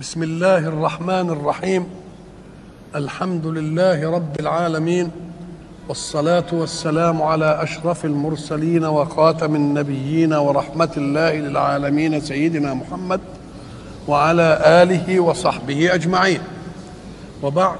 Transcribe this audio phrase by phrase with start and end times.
[0.00, 1.86] بسم الله الرحمن الرحيم
[2.94, 5.10] الحمد لله رب العالمين
[5.88, 13.20] والصلاه والسلام على اشرف المرسلين وخاتم النبيين ورحمه الله للعالمين سيدنا محمد
[14.08, 16.40] وعلى اله وصحبه اجمعين
[17.42, 17.78] وبعد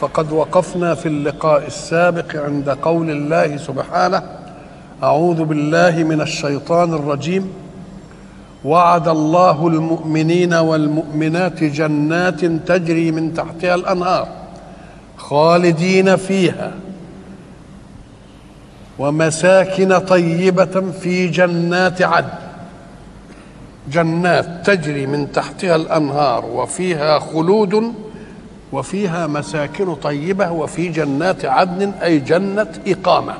[0.00, 4.22] فقد وقفنا في اللقاء السابق عند قول الله سبحانه
[5.02, 7.61] اعوذ بالله من الشيطان الرجيم
[8.64, 14.28] وعد الله المؤمنين والمؤمنات جنات تجري من تحتها الأنهار
[15.16, 16.72] خالدين فيها
[18.98, 22.28] ومساكن طيبة في جنات عدن.
[23.90, 27.94] جنات تجري من تحتها الأنهار وفيها خلود
[28.72, 33.34] وفيها مساكن طيبة وفي جنات عدن أي جنة إقامة.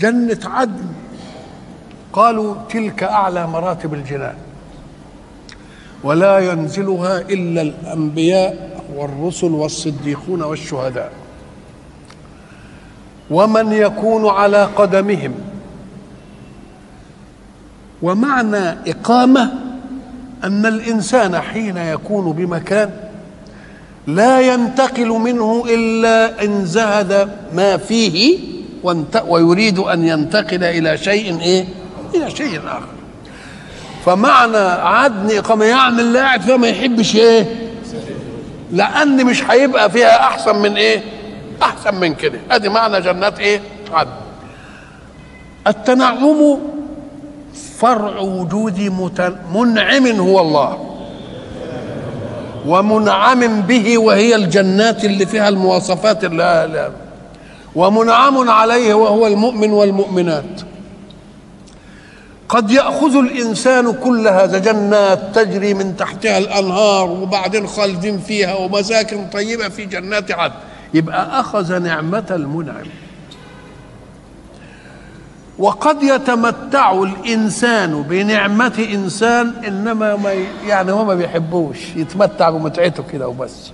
[0.00, 0.86] جنة عدن
[2.12, 4.34] قالوا تلك أعلى مراتب الجنان.
[6.04, 11.12] ولا ينزلها إلا الأنبياء والرسل والصديقون والشهداء.
[13.30, 15.34] ومن يكون على قدمهم.
[18.02, 19.52] ومعنى إقامة
[20.44, 22.90] أن الإنسان حين يكون بمكان
[24.06, 28.38] لا ينتقل منه إلا إن زهد ما فيه
[29.28, 31.64] ويريد أن ينتقل إلى شيء إيه؟
[32.14, 32.86] إلى شيء آخر.
[34.06, 37.46] فمعنى عدن اقامه يعني اللي قاعد فيها ما يحبش إيه؟
[38.72, 41.02] لأن مش هيبقى فيها أحسن من إيه؟
[41.62, 42.38] أحسن من كده.
[42.50, 43.60] أدي معنى جنات إيه؟
[43.92, 44.10] عدن.
[45.66, 46.58] التنعم
[47.78, 48.78] فرع وجود
[49.54, 50.88] منعم هو الله.
[52.66, 56.42] ومنعم به وهي الجنات اللي فيها المواصفات اللي
[57.74, 60.71] ومنعم عليه وهو المؤمن والمؤمنات.
[62.52, 69.68] قد يأخذ الإنسان كل هذا جنات تجري من تحتها الأنهار وبعدين خالدين فيها ومساكن طيبة
[69.68, 70.54] في جنات عدن.
[70.94, 72.86] يبقى أخذ نعمة المنعم.
[75.58, 80.32] وقد يتمتع الإنسان بنعمة إنسان إنما ما
[80.66, 83.72] يعني هو ما بيحبوش يتمتع بمتعته كده وبس.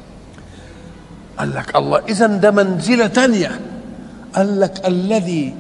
[1.39, 3.61] قال لك الله إذا ده منزلة تانية.
[4.37, 5.55] قال لك الذي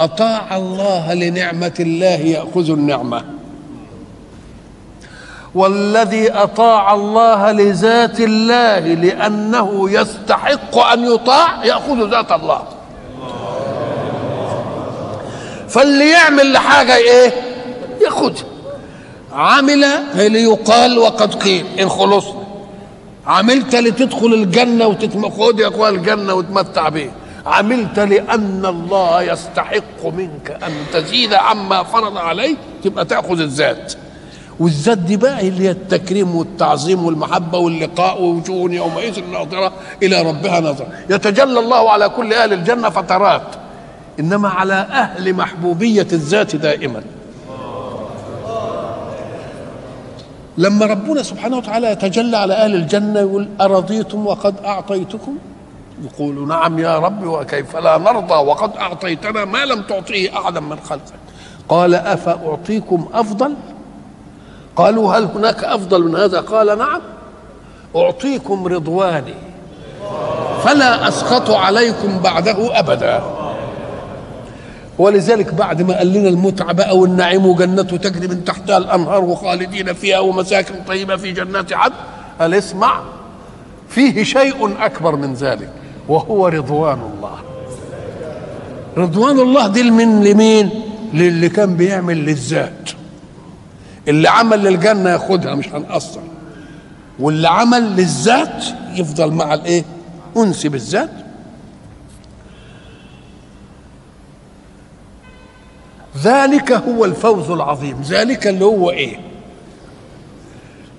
[0.00, 3.24] أطاع الله لنعمة الله يأخذ النعمة.
[5.54, 12.62] والذي أطاع الله لذات الله لأنه يستحق أن يطاع يأخذ ذات الله.
[15.68, 17.32] فاللي يعمل لحاجه إيه؟
[18.04, 18.44] ياخذها
[19.32, 19.84] عمل
[20.14, 22.38] ليقال وقد قيل إن خلصنا
[23.26, 27.10] عملت لتدخل الجنة وتتخذ يا أخوان الجنة وتمتع بيه
[27.48, 33.92] عملت لأن الله يستحق منك أن تزيد عما فرض عليك تبقى تأخذ الذات
[34.60, 39.72] والذات دي بقى اللي هي التكريم والتعظيم والمحبة واللقاء ووجوه يومئذ ناظرة
[40.02, 43.42] إلى ربها نظرة يتجلى الله على كل أهل الجنة فترات
[44.20, 47.02] إنما على أهل محبوبية الذات دائما.
[50.58, 55.38] لما ربنا سبحانه وتعالى يتجلى على أهل الجنة يقول أرضيتم وقد أعطيتكم؟
[56.04, 61.14] يقول نعم يا رب وكيف لا نرضى؟ وقد أعطيتنا ما لم تعطيه أحدا من خلقك.
[61.68, 63.54] قال أفأعطيكم أفضل؟
[64.76, 67.00] قالوا هل هناك أفضل من هذا؟ قال نعم.
[67.96, 69.34] أعطيكم رضواني
[70.64, 73.22] فلا أسخط عليكم بعده أبدا.
[74.98, 80.18] ولذلك بعد ما قال لنا المتعة بقى والنعيم وجنته تجري من تحتها الأنهار وخالدين فيها
[80.18, 81.94] ومساكن طيبة في جنات عدن.
[82.40, 83.00] قال اسمع
[83.88, 85.70] فيه شيء أكبر من ذلك.
[86.08, 87.38] وهو رضوان الله.
[88.96, 90.70] رضوان الله دي من لمين؟
[91.14, 92.90] للي كان بيعمل للذات.
[94.08, 96.20] اللي عمل للجنة ياخدها مش هنقصر.
[97.18, 98.64] واللي عمل للذات
[98.94, 99.84] يفضل مع الإيه؟
[100.36, 101.10] أنس بالذات.
[106.22, 108.02] ذلك هو الفوز العظيم.
[108.02, 109.20] ذلك اللي هو إيه؟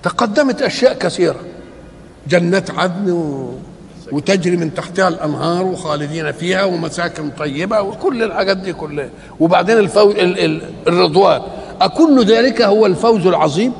[0.02, 1.40] تقدمت أشياء كثيرة.
[2.28, 3.54] جنات عدن و...
[4.12, 9.10] وتجري من تحتها الأنهار وخالدين فيها ومساكن طيبة وكل الحاجات دي كلها.
[9.40, 10.38] وبعدين الفوز ال...
[10.44, 10.62] ال...
[10.88, 11.42] الرضوان.
[11.80, 13.72] أكل ذلك هو الفوز العظيم؟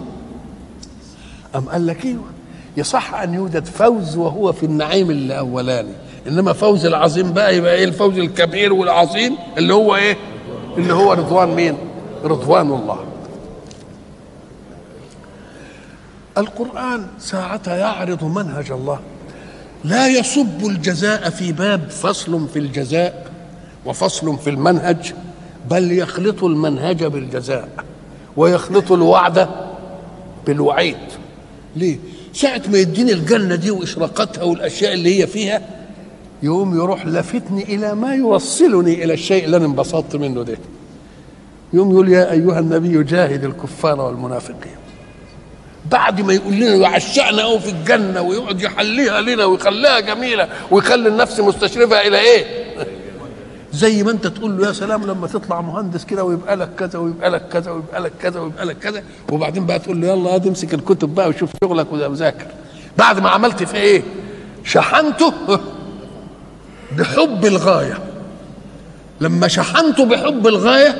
[1.56, 2.25] أم قال لك أيوه
[2.77, 5.93] يصح أن يوجد فوز وهو في النعيم الأولاني.
[6.29, 10.17] إنما فوز العظيم بقى يبقى إيه؟ الفوز الكبير والعظيم اللي هو إيه؟
[10.79, 11.77] اللي هو رضوان مين؟
[12.25, 12.99] رضوان الله.
[16.38, 19.00] القرآن ساعتها يعرض منهج الله.
[19.85, 23.31] لا يصب الجزاء في باب فصل في الجزاء
[23.87, 25.12] وفصل في المنهج
[25.71, 27.69] بل يخلط المنهج بالجزاء
[28.37, 29.49] ويخلط الوعد
[30.47, 30.97] بالوعيد.
[31.77, 31.99] ليه؟
[32.32, 35.62] ساعة ما يديني الجنة دي وإشراقاتها والأشياء اللي هي فيها
[36.43, 40.59] يقوم يروح لفتني إلى ما يوصلني إلى الشيء اللي أنا انبسطت منه ده.
[41.73, 44.80] يوم يقول يا أيها النبي جاهد الكفار والمنافقين.
[45.91, 51.41] بعد ما يقول لنا يعشقنا قوي في الجنة ويقعد يحليها لنا ويخليها جميلة ويخلي النفس
[51.41, 52.44] مستشرفة إلى إيه؟
[53.73, 57.31] زي ما أنت تقول له يا سلام لما تطلع مهندس كده ويبقى لك كذا ويبقى
[57.31, 60.75] لك كذا ويبقى لك كذا ويبقى لك كذا وبعدين بقى تقول له يلا هات امسك
[60.75, 62.47] الكتب بقى وشوف شغلك وذاكر
[62.99, 64.03] بعد ما عملت في إيه؟
[64.65, 65.32] شحنته
[66.99, 67.99] بحب الغاية.
[69.21, 70.97] لما شحنته بحب الغاية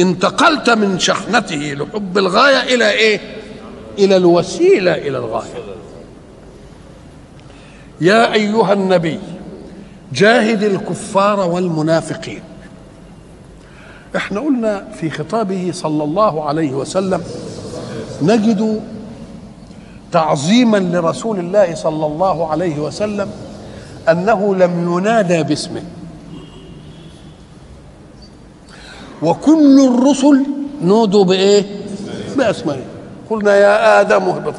[0.00, 3.20] انتقلت من شحنته لحب الغاية إلى إيه؟
[3.98, 5.50] إلى الوسيلة إلى الغاية.
[8.00, 9.18] يا أيها النبي
[10.12, 12.42] جاهد الكفار والمنافقين.
[14.16, 17.22] إحنا قلنا في خطابه صلى الله عليه وسلم
[18.22, 18.80] نجد
[20.12, 23.30] تعظيما لرسول الله صلى الله عليه وسلم
[24.08, 25.82] أنه لم ينادى باسمه.
[29.22, 30.46] وكل الرسل
[30.82, 31.64] نودوا بإيه؟
[32.36, 32.91] بأسمائه.
[33.32, 34.54] قلنا يا آدم اهبط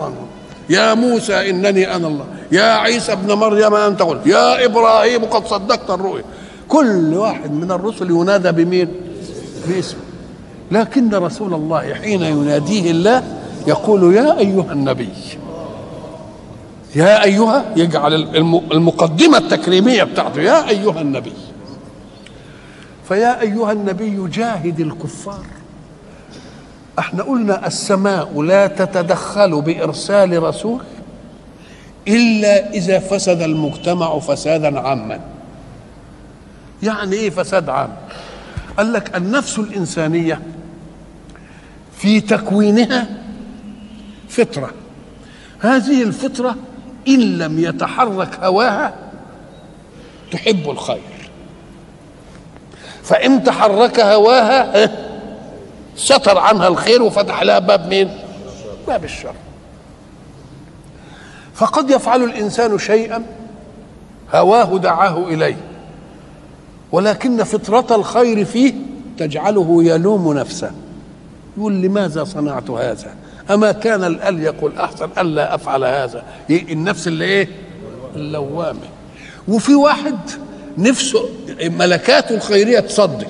[0.69, 2.25] يا موسى إنني أنا الله.
[2.51, 4.27] يا عيسى ابن مريم أنت قلت.
[4.27, 6.23] يا إبراهيم قد صدقت الرؤيا.
[6.67, 8.87] كل واحد من الرسل ينادى بمين؟
[9.67, 9.99] باسمه.
[10.71, 13.23] لكن رسول الله حين يناديه الله
[13.67, 15.09] يقول يا أيها النبي
[16.95, 18.13] يا أيها يجعل
[18.73, 21.33] المقدمة التكريمية بتاعته يا أيها النبي.
[23.07, 25.45] فيا أيها النبي جاهد الكفار.
[26.99, 30.81] إحنا قلنا السماء لا تتدخل بإرسال رسول
[32.07, 35.19] إلا إذا فسد المجتمع فسادا عاما.
[36.83, 37.89] يعني إيه فساد عام؟
[38.77, 40.41] قال لك النفس الإنسانية
[41.97, 43.07] في تكوينها
[44.29, 44.71] فطرة.
[45.59, 46.55] هذه الفطرة
[47.07, 48.93] إن لم يتحرك هواها
[50.31, 51.29] تحب الخير.
[53.03, 54.89] فإن تحرك هواها
[55.95, 58.09] ستر عنها الخير وفتح لها باب مين؟
[58.87, 59.33] باب الشر.
[61.55, 63.23] فقد يفعل الإنسان شيئا
[64.33, 65.57] هواه دعاه إليه
[66.91, 68.73] ولكن فطرة الخير فيه
[69.17, 70.71] تجعله يلوم نفسه.
[71.57, 73.15] يقول لماذا صنعت هذا؟
[73.51, 77.47] أما كان الاليق الاحسن ألا أفعل هذا؟ النفس اللي إيه؟
[78.15, 78.79] اللوامة.
[79.47, 80.17] وفي واحد
[80.77, 81.29] نفسه
[81.61, 83.25] ملكاته الخيرية تصدي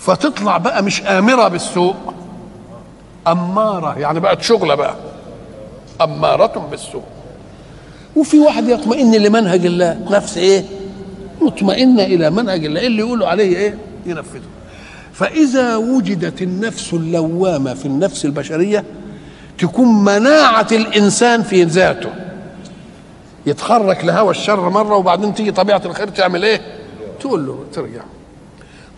[0.00, 1.94] فتطلع بقى مش آمرة بالسوء
[3.26, 4.94] أمارة يعني بقت شغلة بقى
[6.00, 7.02] أمارة بالسوء
[8.16, 10.64] وفي واحد يطمئن لمنهج الله نفس إيه؟
[11.40, 14.40] مطمئنه إلى منهج الله اللي يقولوا عليه إيه؟ ينفذه.
[15.12, 18.84] فإذا وجدت النفس اللوامة في النفس البشرية
[19.58, 22.10] تكون مناعة الإنسان في ذاته.
[23.46, 26.60] يتحرك لهوى الشر مرة وبعدين تيجي طبيعة الخير تعمل إيه؟
[27.20, 28.02] تقول له ترجع.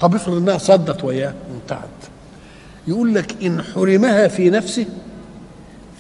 [0.02, 1.88] طب افرض انها صدت وياه انتهت
[2.86, 4.86] يقول لك إن حرمها في نفسه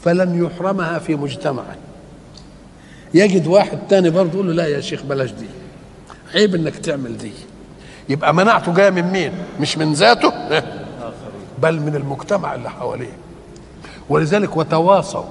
[0.04, 1.76] فلن يحرمها في مجتمعه.
[3.14, 5.46] يجد واحد تاني برضه يقول له لا يا شيخ بلاش دي.
[6.34, 7.32] عيب إنك تعمل دي.
[8.08, 10.32] يبقى مناعته جاية من مين؟ مش من ذاته؟
[11.62, 13.16] بل من المجتمع اللي حواليه.
[14.08, 15.24] ولذلك وتواصوا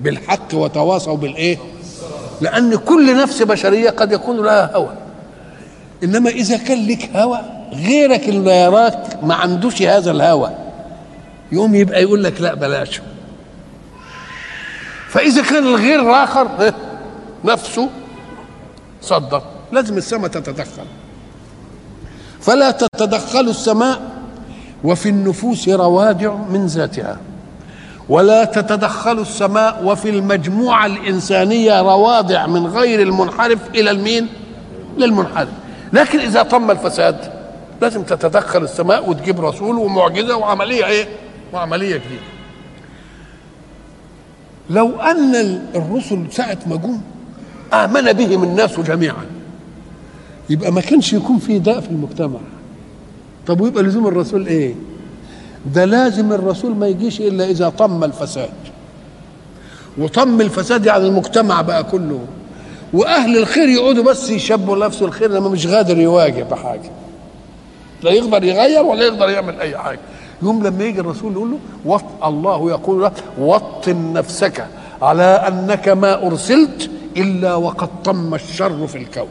[0.00, 1.58] بالحق وتواصوا بالإيه؟
[2.40, 5.07] لأن كل نفس بشرية قد يكون لها هوى.
[6.04, 7.40] إنما إذا كان لك هوى
[7.72, 10.50] غيرك اللي يراك ما عندوش هذا الهوى
[11.52, 13.00] يقوم يبقى يقول لك لا بلاش.
[15.08, 16.72] فإذا كان الغير الآخر
[17.44, 17.88] نفسه
[19.02, 20.84] صدر لازم السماء تتدخل.
[22.40, 24.00] فلا تتدخل السماء
[24.84, 27.18] وفي النفوس روادع من ذاتها.
[28.08, 34.28] ولا تتدخل السماء وفي المجموعة الإنسانية روادع من غير المنحرف إلى المين؟
[34.98, 35.48] للمنحرف.
[35.92, 37.32] لكن إذا تم الفساد
[37.82, 41.08] لازم تتدخل السماء وتجيب رسول ومعجزة وعملية إيه؟
[41.52, 42.22] وعملية جديدة.
[44.70, 45.34] لو أن
[45.74, 47.00] الرسل ساعة ما جم
[47.72, 49.24] آمن بهم الناس جميعا.
[50.50, 52.40] يبقى ما كانش يكون في داء في المجتمع.
[53.46, 54.74] طب ويبقى لزوم الرسول إيه؟
[55.74, 58.50] ده لازم الرسول ما يجيش إلا إذا طم الفساد.
[59.98, 62.20] وطم الفساد يعني المجتمع بقى كله.
[62.92, 66.90] وأهل الخير يقعدوا بس يشبوا نفسه الخير لما مش قادر يواجه بحاجة.
[68.02, 70.00] لا يقدر يغير ولا يقدر يعمل أي حاجة.
[70.42, 74.66] يوم لما يجي الرسول يقول له وط الله يقول له وطن نفسك
[75.02, 79.28] على أنك ما أرسلت إلا وقد طم الشر في الكون.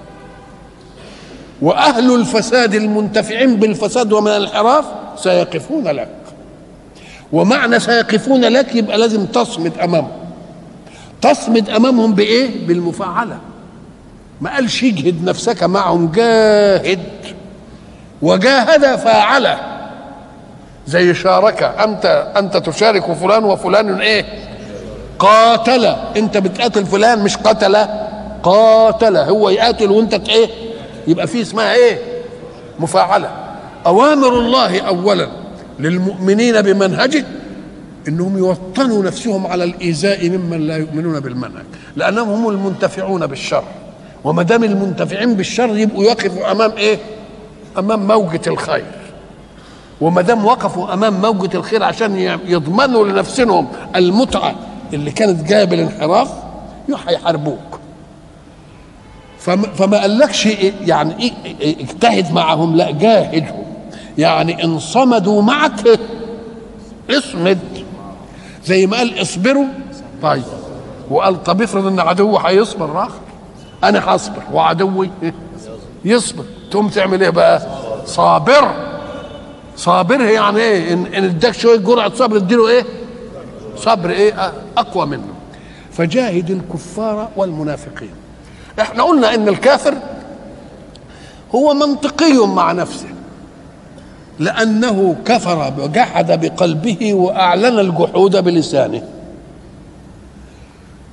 [1.61, 4.85] وأهل الفساد المنتفعين بالفساد ومن الانحراف
[5.17, 6.09] سيقفون لك.
[7.33, 10.26] ومعنى سيقفون لك يبقى لازم تصمد أمامهم.
[11.21, 13.37] تصمد أمامهم بإيه؟ بالمفاعلة.
[14.41, 16.99] ما قالش اجهد نفسك معهم جاهد.
[18.21, 19.59] وجاهد فاعله.
[20.87, 24.25] زي شارك أنت أنت تشارك فلان وفلان إيه؟
[25.19, 25.85] قاتل.
[26.17, 27.75] أنت بتقاتل فلان مش قتل
[28.43, 29.17] قاتل.
[29.17, 30.49] هو يقاتل وأنت إيه؟
[31.07, 31.99] يبقى في اسمها إيه؟
[32.79, 33.29] مفاعلة.
[33.85, 35.27] أوامر الله اولا
[35.79, 37.25] للمؤمنين بمنهجه
[38.07, 43.63] إنهم يوطنوا نفسهم على الإيذاء ممن لا يؤمنون بالمنهج لأنهم هم المنتفعون بالشر.
[44.23, 46.97] وما دام المنتفعين بالشر يبقوا يقفوا أمام إيه؟
[47.77, 48.85] أمام موجة الخير.
[50.01, 54.55] وما دام وقفوا أمام موجة الخير عشان يضمنوا لنفسهم المتعة
[54.93, 56.31] اللي كانت جاية بالانحراف
[57.07, 57.79] هيحاربوك.
[59.75, 63.63] فما قالكش إيه يعني إيه إيه اجتهد معهم لا جاهدهم.
[64.17, 65.99] يعني ان صمدوا معك
[67.09, 67.59] اصمد.
[68.67, 69.65] زي ما قال اصبروا.
[70.23, 70.43] طيب.
[71.09, 73.09] وقال طب افرض ان عدو هيصبر راح.
[73.83, 75.09] أنا هصبر وعدوي
[76.05, 76.43] يصبر.
[76.71, 77.61] تقوم تعمل إيه بقى؟
[78.05, 78.71] صابر.
[79.77, 82.83] صابر يعني إيه؟ ان, إن اداك شوية جرعة صبر اديله إيه؟
[83.77, 85.27] صبر إيه؟ اقوى منه.
[85.91, 88.11] فجاهد الكفار والمنافقين.
[88.81, 89.93] إحنا قلنا إن الكافر
[91.55, 93.07] هو منطقي مع نفسه.
[94.39, 99.03] لأنه كفر وجحد بقلبه وأعلن الجحود بلسانه.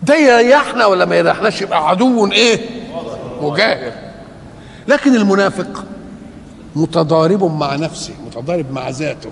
[0.03, 2.61] ده يريحنا ولا ما يريحناش يبقى عدو إيه؟
[3.43, 3.93] مجاهر.
[4.89, 5.85] لكن المنافق
[6.77, 9.31] متضارب مع نفسه متضارب مع ذاته.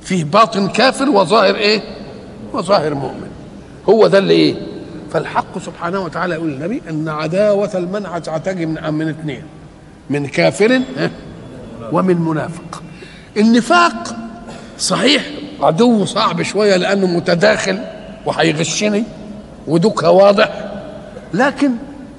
[0.00, 1.82] فيه باطن كافر وظاهر إيه؟
[2.52, 3.30] وظاهر مؤمن.
[3.88, 4.54] هو ده اللي إيه؟
[5.12, 8.20] فالحق سبحانه وتعالى يقول للنبي إن عداوة المنع
[8.66, 9.42] من من اثنين
[10.10, 10.80] من كافر
[11.92, 12.82] ومن منافق.
[13.36, 14.16] النفاق
[14.78, 15.22] صحيح
[15.60, 17.78] عدو صعب شوية لأنه متداخل
[18.26, 19.04] وهيغشني
[19.66, 20.72] ودكها واضح
[21.34, 21.70] لكن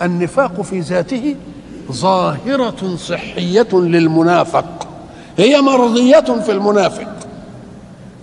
[0.01, 1.35] النفاق في ذاته
[1.91, 4.87] ظاهرة صحية للمنافق
[5.37, 7.07] هي مرضية في المنافق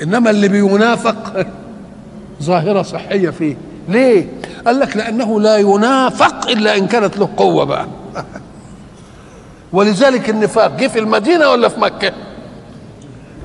[0.03, 1.47] إنما اللي بينافق
[2.43, 3.57] ظاهرة صحية فيه
[3.89, 4.27] ليه؟
[4.67, 7.87] قال لك لأنه لا ينافق إلا إن كانت له قوة بقى
[9.73, 12.13] ولذلك النفاق جه في المدينة ولا في مكة؟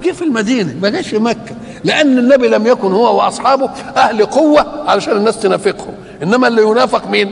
[0.06, 4.90] جه في المدينة ما جاش في مكة لأن النبي لم يكن هو وأصحابه أهل قوة
[4.90, 5.94] علشان الناس تنافقهم
[6.24, 7.32] إنما اللي ينافق مين؟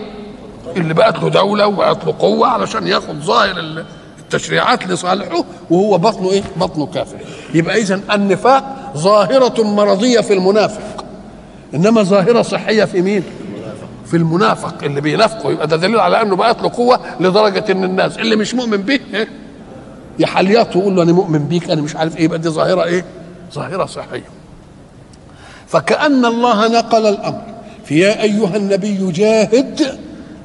[0.77, 3.83] اللي بقت له دولة وبقت له قوة علشان ياخد ظاهر
[4.19, 7.17] التشريعات لصالحه وهو بطنه إيه؟ بطنه كافر
[7.53, 11.05] يبقى إذا النفاق ظاهرة مرضية في المنافق
[11.75, 13.23] إنما ظاهرة صحية في مين؟
[14.05, 18.17] في المنافق اللي بينافقه يبقى ده دليل على أنه بقت له قوة لدرجة إن الناس
[18.17, 18.99] اللي مش مؤمن به
[20.19, 23.05] يحلياته ويقول له أنا مؤمن بيك أنا مش عارف إيه يبقى دي ظاهرة إيه؟
[23.53, 24.25] ظاهرة صحيه.
[25.67, 27.41] فكأن الله نقل الأمر
[27.85, 29.99] في يا أيها النبي جاهد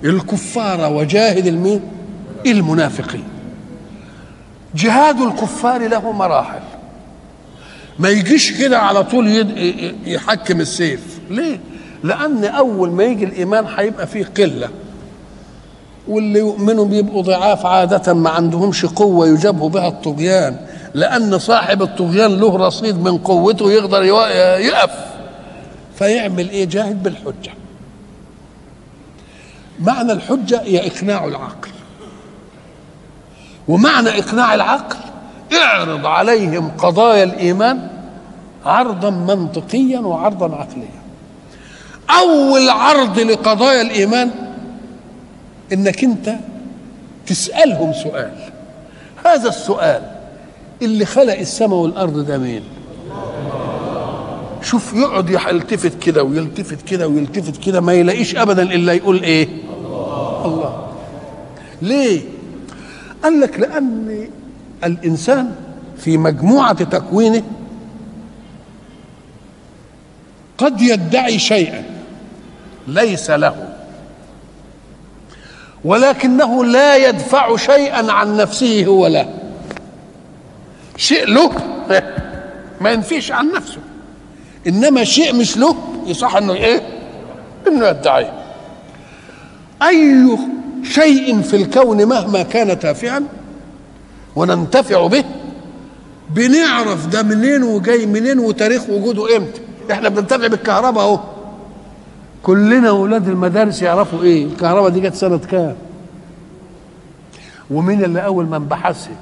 [0.05, 1.81] الكفار وجاهد المين؟
[2.47, 3.25] المنافقين.
[4.75, 6.61] جهاد الكفار له مراحل.
[7.99, 9.47] ما يجيش كده على طول
[10.07, 11.61] يحكم السيف، ليه؟
[12.05, 14.69] لأن أول ما يجي الإيمان هيبقى فيه قلة
[16.09, 20.57] واللي يؤمنوا بيبقوا ضعاف عادة ما عندهمش قوة يجابهوا بها الطغيان.
[20.95, 24.91] لأن صاحب الطغيان له رصيد من قوته يقدر يقف.
[25.99, 27.53] فيعمل إيه؟ جاهد بالحجة.
[29.81, 31.71] معنى الحجة هي إقناع العقل.
[33.69, 34.97] ومعنى إقناع العقل
[35.63, 37.89] اعرض عليهم قضايا الإيمان
[38.67, 40.99] عرضا منطقيا وعرضا عقليا.
[42.11, 44.31] أول عرض لقضايا الإيمان
[45.73, 46.35] إنك أنت
[47.27, 48.33] تسألهم سؤال
[49.25, 50.03] هذا السؤال
[50.83, 52.63] اللي خلق السماء والأرض ده مين؟
[54.63, 60.43] شوف يقعد يلتفت كده ويلتفت كده ويلتفت كده ما يلاقيش ابدا إلا يقول إيه الله,
[60.45, 60.87] الله.
[61.83, 62.21] ليه
[63.23, 64.29] قال لك لأن
[64.85, 65.51] الإنسان
[65.99, 67.43] في مجموعة تكوينه
[70.59, 71.83] قد يدعي شيئا
[72.89, 73.68] ليس له
[75.85, 79.29] ولكنه لا يدفع شيئا عن نفسه هو له
[80.97, 81.51] شيء له
[82.81, 83.79] ما ينفيش عن نفسه.
[84.67, 86.83] إنما شيء مش له يصح إنه إيه؟
[87.69, 88.33] إنه يدعيه
[89.83, 90.39] أي
[90.83, 93.23] شيء في الكون مهما كان تافها
[94.37, 95.25] وننتفع به
[96.31, 99.61] بنعرف ده منين وجاي منين وتاريخ وجوده إمتى.
[99.91, 101.21] إحنا بننتفع بالكهرباء أهو.
[102.43, 105.77] كلنا أولاد المدارس يعرفوا إيه؟ الكهرباء دي جت سنة كام؟
[107.71, 109.13] ومين اللي أول من بحثها؟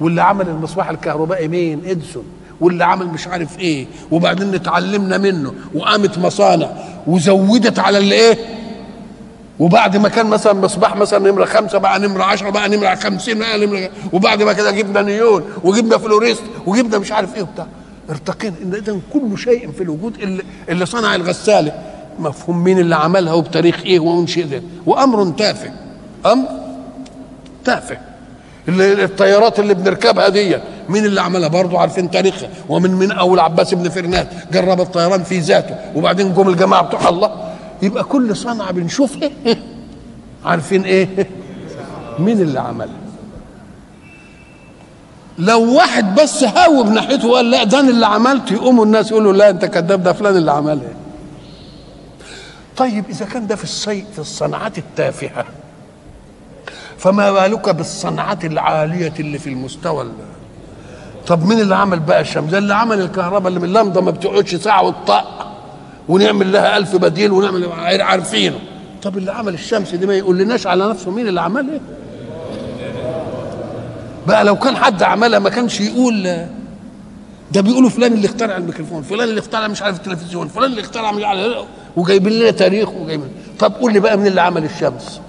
[0.00, 2.24] واللي عمل المصباح الكهربائي مين؟ إديسون.
[2.60, 3.86] واللي عمل مش عارف إيه.
[4.10, 6.68] وبعدين اتعلمنا منه وقامت مصانع
[7.06, 8.38] وزودت على اللي إيه
[9.58, 13.66] وبعد ما كان مثلا مصباح مثلا نمرة خمسة بقى نمرة 10 بقى نمرة 50 بقى
[13.66, 17.66] نمرة وبعد ما كده جبنا نيون وجبنا فلوريست وجبنا مش عارف إيه وبتاع.
[18.10, 18.54] ارتقينا.
[18.62, 21.72] إن اذا كل شيء في الوجود اللي, اللي صنع الغسالة.
[22.18, 25.70] مفهوم مين اللي عملها وبتاريخ إيه ومنشئ ده وأمر تافه.
[26.26, 26.48] أمر
[27.64, 27.98] تافه.
[28.68, 30.56] الطيارات اللي بنركبها دي
[30.88, 32.48] مين اللي عملها؟ برضه عارفين تاريخها.
[32.68, 35.74] ومن من أول عباس بن فرنات جرب الطيران في ذاته.
[35.94, 37.30] وبعدين جم الجماعة بتوع الله.
[37.82, 39.58] يبقى كل صنعة بنشوفها إيه؟
[40.44, 41.28] عارفين إيه.
[42.18, 42.94] مين اللي عملها؟
[45.38, 49.50] لو واحد بس هاوب ناحيته وقال لا ده أنا اللي عملته يقوموا الناس يقولوا لا
[49.50, 50.92] أنت كذاب ده فلان اللي عملها.
[52.78, 55.44] طيب إذا كان ده في الصي في الصناعات التافهة
[56.98, 60.12] فما بالك بالصنعات العالية اللي في المستوى ال-
[61.26, 64.54] طب مين اللي عمل بقى الشمس؟ ده اللي عمل الكهرباء اللي من اللمضة ما بتقعدش
[64.54, 65.52] ساعة وتطق
[66.08, 67.68] ونعمل لها ألف بديل ونعمل
[68.02, 68.58] عارفينه
[69.02, 71.80] طب اللي عمل الشمس دي ما يقول لناش على نفسه مين اللي عملها؟
[74.26, 76.22] بقى لو كان حد عملها ما كانش يقول
[77.52, 81.12] ده بيقولوا فلان اللي اخترع الميكروفون فلان اللي اخترع مش عارف التلفزيون فلان اللي اخترع
[81.12, 81.64] مش عارف
[81.98, 83.28] وجايبين لنا تاريخ وجايبين
[83.58, 85.20] طب قول لي بقى مين اللي عمل الشمس.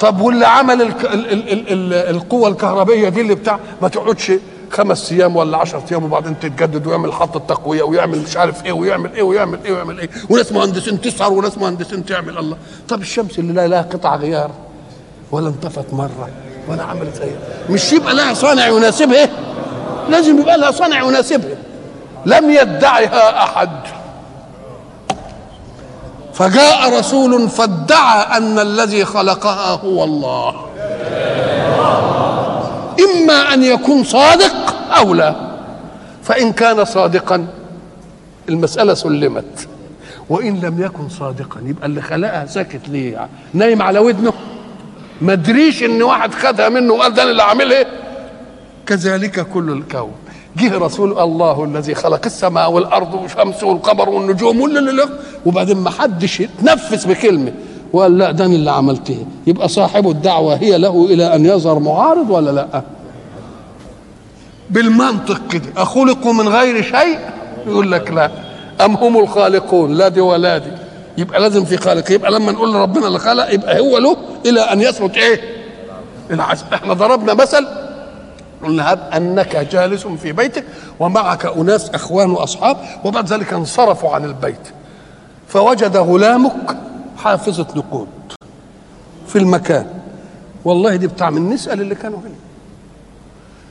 [0.00, 1.04] طب واللي عمل الك...
[1.04, 1.32] ال...
[1.32, 1.52] ال...
[1.52, 1.72] ال...
[1.72, 1.92] ال...
[2.16, 4.32] القوة الكهربية دي اللي بتاع ما تقعدش
[4.70, 9.10] خمس أيام ولا 10 أيام وبعدين تتجدد ويعمل خط تقويه ويعمل مش عارف إيه ويعمل
[9.14, 12.56] إيه ويعمل إيه ويعمل إيه وناس مهندسين تسهر وناس مهندسين تعمل الله.
[12.88, 14.50] طب الشمس اللي لا لها قطع غيار
[15.32, 16.28] ولا انطفت مرة
[16.68, 17.36] ولا عملت إيه
[17.70, 19.28] مش يبقى لها صانع يناسبها؟
[20.08, 21.56] لازم يبقى لها صانع يناسبها.
[22.26, 23.70] لم يدعها أحد.
[26.34, 30.54] فجاء رسول فادعى أن الذي خلقها هو الله.
[33.00, 35.34] إما أن يكون صادق أو لا.
[36.22, 37.46] فإن كان صادقا
[38.48, 39.68] المسألة سلمت.
[40.28, 44.32] وإن لم يكن صادقا يبقى اللي خلقها ساكت ليه نايم على ودنه.
[45.20, 47.84] ما ادريش إن واحد خدها منه وقال ده اللي عاملها
[48.86, 50.12] كذلك كل الكون.
[50.56, 54.70] جه رسول الله الذي خلق السماء والأرض والشمس والقمر والنجوم
[55.46, 57.52] وبعدين ما حدش يتنفس بكلمة.
[57.92, 59.26] وقال لا ده اللي عملته.
[59.46, 62.82] يبقى صاحب الدعوة هي له إلى أن يظهر معارض ولا لا؟
[64.70, 65.72] بالمنطق كده.
[65.76, 67.18] أخلقوا من غير شيء؟
[67.66, 68.30] يقول لك لا.
[68.84, 70.70] أم هم الخالقون؟ لا دي ولا دي.
[71.18, 72.10] يبقى لازم في خالق.
[72.12, 75.40] يبقى لما نقول ربنا اللي خلق يبقى هو له إلى أن يثبت إيه؟
[76.30, 77.66] العزم إحنا ضربنا مثل
[78.64, 80.64] هب أنك جالس في بيتك
[81.00, 84.68] ومعك أناس إخوان وأصحاب وبعد ذلك انصرفوا عن البيت.
[85.48, 86.76] فوجد غلامك
[87.16, 88.08] حافظه نقود
[89.26, 89.86] في المكان.
[90.64, 92.34] والله دي بتاع من نسأل اللي كانوا هنا.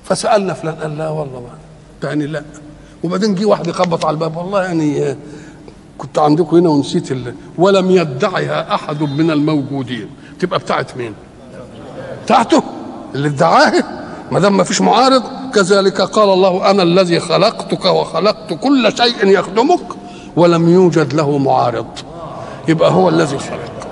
[0.04, 2.44] فسألنا فلان قال لا والله ما يعني لا.
[3.04, 5.16] وبعدين جه واحد يخبط على الباب والله يعني
[5.98, 7.36] كنت عندكم هنا ونسيت ال...
[7.58, 10.10] ولم يدعها أحد من الموجودين.
[10.40, 11.14] تبقى بتاعت مين؟
[12.26, 12.64] بتاعته؟
[13.16, 13.99] اللي ادعاها
[14.32, 19.80] ما دام ما فيش معارض كذلك قال الله أنا الذي خلقتك وخلقت كل شيء يخدمك
[20.36, 21.86] ولم يوجد له معارض.
[22.68, 23.88] يبقى هو الذي خلق.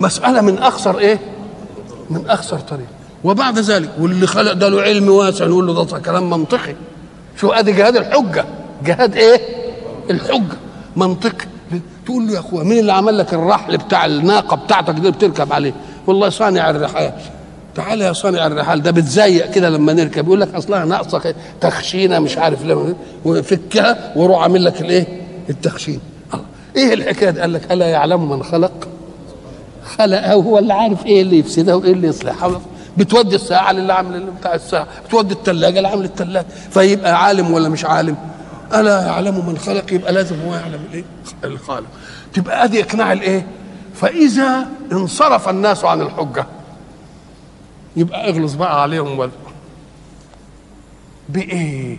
[0.00, 1.18] مسألة من أخسر إيه؟
[2.10, 2.86] من أخسر طريق.
[3.24, 6.74] وبعد ذلك واللي خلق ده له علم واسع نقول له ده كلام منطقي.
[7.40, 8.44] شو أدي جهاد الحجة.
[8.84, 9.40] جهاد إيه؟
[10.10, 10.56] الحجة.
[10.96, 11.46] منطقي
[12.06, 15.74] تقول له يا أخويا مين اللي عمل لك الرحل بتاع الناقة بتاعتك دي بتركب عليه؟
[16.06, 17.12] والله صانع الرحال.
[17.74, 22.38] تعالى يا صانع الرحال ده بتزيق كده لما نركب يقول لك أصلها ناقصه تخشينة مش
[22.38, 25.06] عارف لما وفكها وروح عامل لك الإيه؟
[25.50, 26.00] التخشين.
[26.34, 26.44] الله.
[26.76, 28.88] إيه الحكاية دي؟ قال لك ألا يعلم من خلق؟
[29.98, 32.60] خلقه هو اللي عارف إيه اللي يفسدها وإيه اللي يصلحها
[32.96, 37.84] بتودي الساعة للي عامل بتاع الساعة بتودي الثلاجه اللي عامل الثلاجه فيبقى عالم ولا مش
[37.84, 38.16] عالم؟
[38.74, 41.04] ألا يعلم من خلق؟ يبقى لازم هو يعلم الإيه؟
[41.44, 41.86] الخالق.
[42.34, 43.46] تبقى أدي إقناع الإيه؟
[43.94, 46.46] فإذا انصرف الناس عن الحجة.
[47.96, 49.30] يبقى اغلظ بقى عليهم ولا
[51.28, 51.96] بإيه؟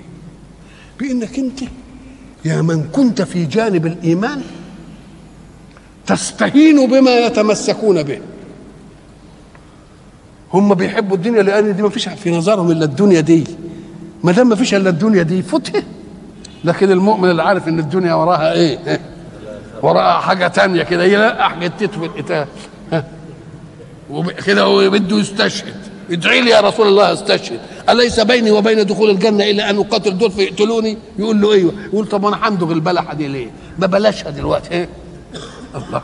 [0.99, 1.59] بإنك أنت
[2.45, 4.41] يا من كنت في جانب الإيمان
[6.07, 8.19] تستهين بما يتمسكون به.
[10.53, 13.43] هم بيحبوا الدنيا لأن دي ما فيش في نظرهم إلا الدنيا دي.
[14.23, 15.83] ما دام ما فيش إلا الدنيا دي فتها
[16.63, 18.99] لكن المؤمن اللي عارف إن الدنيا وراها إيه؟
[19.81, 22.47] وراها حاجة تانية كده يلقح جتته في القتال.
[24.45, 25.75] كده هو بده يستشهد.
[26.11, 27.59] ادعي لي يا رسول الله استشهد.
[27.89, 31.73] أليس بيني وبين دخول الجنة إلا أن أقاتل دول فيقتلوني يقول له أيوه.
[31.93, 33.47] يقول طب أنا همدغ البلحة دي ليه؟
[33.79, 34.71] ما بلاشها دلوقتي.
[34.71, 34.89] إيه
[35.75, 36.01] الله.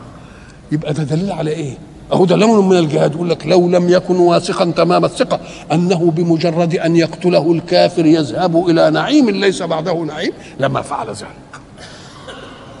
[0.72, 1.78] يبقى ده دليل على إيه؟
[2.12, 3.14] أهو ده لون من الجهاد.
[3.14, 5.40] يقول لك لو لم يكن واثقا تمام الثقة
[5.72, 11.60] أنه بمجرد أن يقتله الكافر يذهب إلى نعيم ليس بعده نعيم لما فعل ذلك.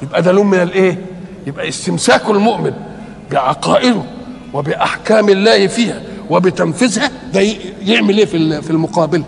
[0.02, 0.98] يبقى ده لون من الإيه؟
[1.46, 2.72] يبقى استمساك المؤمن
[3.30, 4.02] بعقائده.
[4.54, 7.40] وبأحكام الله فيها وبتنفيذها ده
[7.86, 9.22] يعمل إيه في في المقابل؟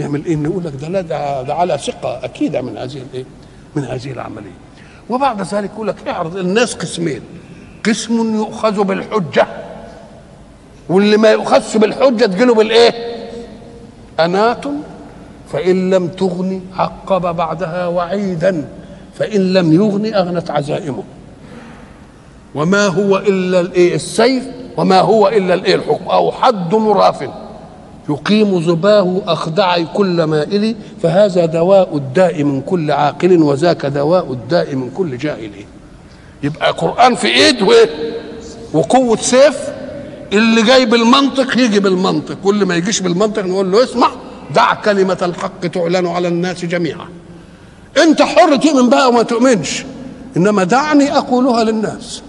[0.00, 3.24] يعمل إيه؟ يقول لك ده لا ده, ده على ثقة اكيده من هذه الايه
[3.76, 4.56] من هذه العملية.
[5.10, 7.20] وبعد ذلك يقول لك اعرض الناس قسمين.
[7.86, 9.46] قسم يؤخذ بالحجة
[10.88, 12.90] واللي ما يؤخذش بالحجة تجيله بالإيه؟
[14.20, 14.64] انات
[15.52, 18.68] فإن لم تغني عقب بعدها وعيدا
[19.14, 21.02] فإن لم يغني أغنت عزائمه.
[22.54, 24.44] وما هو إلا الإيه؟ السيف.
[24.76, 26.08] وما هو إلا الإيه؟ الحكم.
[26.08, 27.28] أو حد مراف
[28.08, 34.90] يقيم زباه أخدع كل مائل فهذا دواء الداء من كل عاقل وذاك دواء الداء من
[34.90, 35.50] كل جاهل.
[36.42, 37.90] يبقى قرآن في إيد وايه
[38.72, 39.58] وقوة سيف.
[40.32, 42.36] اللي جاي بالمنطق يجي بالمنطق.
[42.44, 44.10] واللي ما يجيش بالمنطق نقول له اسمع
[44.54, 47.08] دع كلمة الحق تعلن على الناس جميعا.
[48.02, 49.84] أنت حر تؤمن بقى وما تؤمنش.
[50.36, 52.22] إنما دعني أقولها للناس.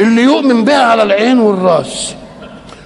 [0.00, 2.14] اللي يؤمن بها على العين والراس.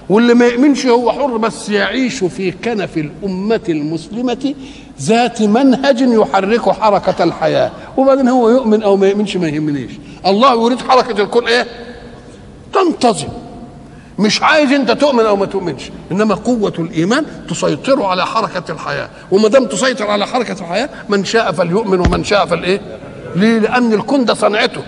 [0.09, 4.55] واللي ما يؤمنش هو حر بس يعيش في كنف الأمة المسلمة
[5.01, 7.71] ذات منهج يحرك حركة الحياة.
[7.97, 9.91] وبعدين هو يؤمن أو ما يؤمنش ما يهمنيش.
[10.25, 11.67] الله يريد حركة الكون إيه؟
[12.73, 13.27] تنتظم.
[14.19, 15.83] مش عايز أنت تؤمن أو ما تؤمنش.
[16.11, 19.09] إنما قوة الإيمان تسيطر على حركة الحياة.
[19.31, 22.81] وما دام تسيطر على حركة الحياة من شاء فليؤمن ومن شاء فالايه
[23.35, 24.81] ليه لأن الكون ده صنعته.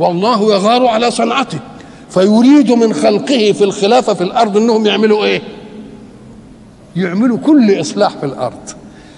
[0.00, 1.58] والله يغار على صنعته
[2.10, 5.42] فيريد من خلقه في الخلافة في الأرض أنهم يعملوا إيه؟
[6.96, 8.70] يعملوا كل إصلاح في الأرض.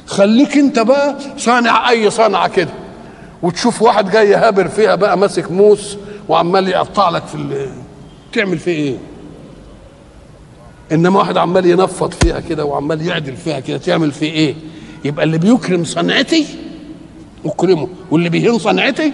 [0.06, 2.70] خليك أنت بقى صانع أي صنعة كده.
[3.42, 5.96] وتشوف واحد جاي هابر فيها بقى ماسك موس
[6.28, 7.66] وعمال يقطع لك في.
[8.32, 8.96] تعمل فيه إيه؟
[10.92, 14.54] إنما واحد عمال ينفض فيها كده وعمال يعدل فيها كده تعمل فيه إيه؟
[15.04, 16.46] يبقى اللي بيكرم صنعتي
[17.46, 19.12] اكرمه واللي بيهين صنعتي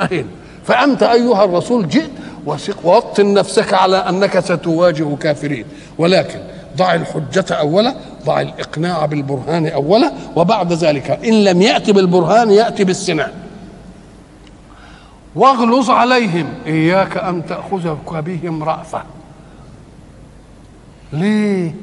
[0.00, 0.26] أهين.
[0.68, 2.10] فأنت أيها الرسول جئت
[2.46, 5.64] وثق نفسك على أنك ستواجه كافرين.
[5.98, 6.38] ولكن
[6.76, 13.30] ضع الحجة أولا ضع الإقناع بالبرهان أولا وبعد ذلك إن لم يأتي بالبرهان يأتي بالسنان
[15.34, 19.02] واغلظ عليهم إياك أن تأخذ بهم رأفة.
[21.12, 21.74] ليه؟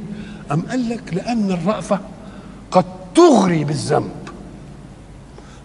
[0.52, 2.00] أم قال لك لأن الرأفة
[2.72, 4.25] قد تغري بالذنب.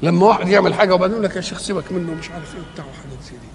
[0.03, 2.85] لما واحد يعمل حاجة وبعدين يقول لك يا شيخ سيبك منه مش عارف إيه بتاع
[2.85, 3.49] وحاجات زي دي.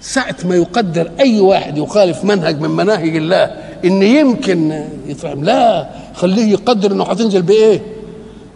[0.00, 3.44] ساعة ما يقدر أي واحد يخالف منهج من مناهج الله
[3.84, 7.80] إن يمكن يطعم لا خليه يقدر إنه هتنزل بإيه؟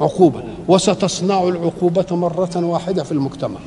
[0.01, 0.42] عقوبة.
[0.68, 3.59] وستصنع العقوبة مرة واحدة في المجتمع.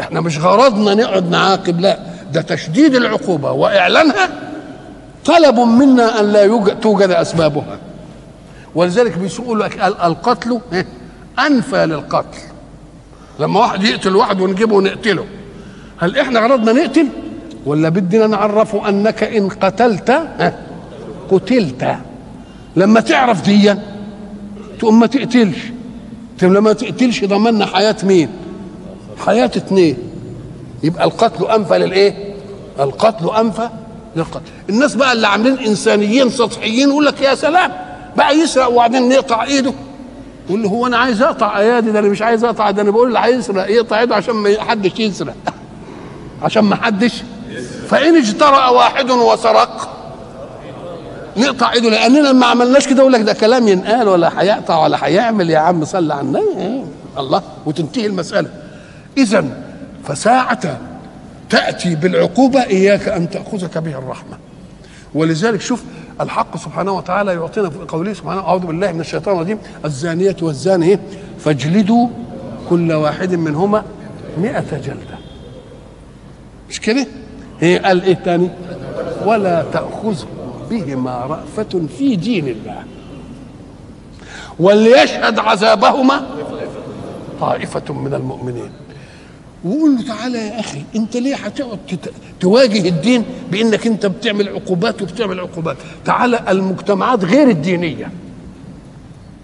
[0.00, 1.98] إحنا مش غرضنا نقعد نعاقب لا
[2.32, 4.28] ده تشديد العقوبة وإعلانها
[5.24, 7.78] طلب منا أن لا توجد أسبابها.
[8.74, 10.60] ولذلك بيقولوا لك القتل
[11.38, 12.38] أنفى للقتل.
[13.38, 15.24] لما واحد يقتل واحد ونجيبه ونقتله
[15.98, 17.06] هل إحنا غرضنا نقتل؟
[17.66, 20.22] ولا بدنا نعرفه أنك إن قتلت
[21.30, 21.96] قتلت.
[22.76, 23.74] لما تعرف دي
[24.78, 25.56] تقوم ما تقتلش.
[26.42, 28.28] لما ما تقتلش ضمننا حياة مين؟
[29.26, 29.96] حياة اتنين.
[30.82, 32.34] يبقى القتل أنفى للإيه؟
[32.80, 33.68] القتل أنفى
[34.16, 34.50] للقتل.
[34.70, 37.72] الناس بقى اللي عاملين إنسانيين سطحيين يقول لك يا سلام
[38.16, 39.72] بقى يسرق وبعدين نقطع إيده.
[40.48, 43.08] يقول له هو أنا عايز أقطع أيادي ده أنا مش عايز أقطع ده أنا بقول
[43.08, 43.70] اللي عايز يسرق.
[43.70, 45.34] يقطع إيده عشان ما حدش يسرق.
[46.42, 47.22] عشان ما حدش.
[47.88, 49.88] فإن اجترأ واحد وسرق
[51.36, 53.00] نقطع إيده لأننا ما عملناش كده.
[53.00, 56.84] يقول لك ده كلام ينقال ولا هيقطع ولا هيعمل يا عم صلي على النبي.
[57.18, 57.42] الله.
[57.66, 58.48] وتنتهي المسألة.
[59.18, 59.44] إذا
[60.04, 60.78] فساعة
[61.50, 64.38] تأتي بالعقوبة إياك أن تأخذك بها الرحمة.
[65.14, 65.82] ولذلك شوف
[66.20, 70.98] الحق سبحانه وتعالى يعطينا في قوله سبحانه أعوذ بالله من الشيطان الرجيم الزانية والزاني
[71.38, 72.08] فاجلدوا
[72.70, 73.84] كل واحد منهما
[74.38, 75.18] مئة جلدة
[76.70, 77.06] مش كده؟
[77.60, 78.50] هي قال إيه تاني؟
[79.26, 80.24] ولا تأخذ
[80.70, 82.82] بهما رأفة في دين الله
[84.60, 86.26] وليشهد عذابهما
[87.40, 88.70] طائفة من المؤمنين
[89.64, 91.78] وقول له تعالى يا أخي أنت ليه هتقعد
[92.40, 98.10] تواجه الدين بإنك أنت بتعمل عقوبات وبتعمل عقوبات؟ تعالى المجتمعات غير الدينية.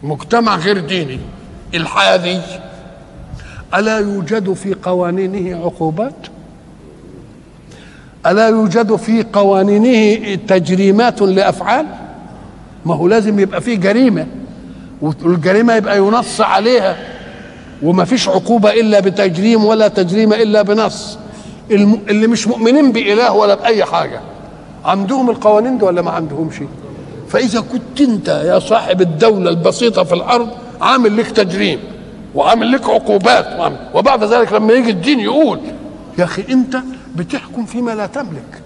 [0.03, 1.19] مجتمع غير ديني
[1.75, 2.39] الحادي
[3.75, 6.15] ألا يوجد في قوانينه عقوبات؟
[8.27, 11.87] ألا يوجد في قوانينه تجريمات لأفعال؟
[12.87, 14.27] ما هو لازم يبقى فيه جريمة
[15.03, 17.18] والجريمة يبقى ينص عليها.
[17.83, 21.19] وما فيش عقوبة إلا بتجريم ولا تجريم إلا بنص.
[21.71, 24.21] اللي مش مؤمنين بإله ولا بأي حاجة.
[24.85, 26.55] عندهم القوانين دي ولا ما عندهمش؟
[27.29, 30.49] فإذا كنت أنت يا صاحب الدولة البسيطة في الأرض
[30.81, 31.81] عامل لك تجريم
[32.35, 35.61] وعامل لك عقوبات وبعد ذلك لما يجي الدين يقول
[36.19, 36.77] يا أخي أنت
[37.17, 38.63] بتحكم فيما لا تملك.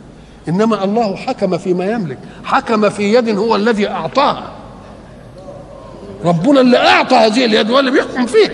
[0.49, 2.19] إنما الله حكم فيما يملك.
[2.45, 4.51] حكم في يد هو الذي أعطاها.
[6.25, 8.51] ربنا اللي أعطى هذه اليد هو اللي بيحكم فيها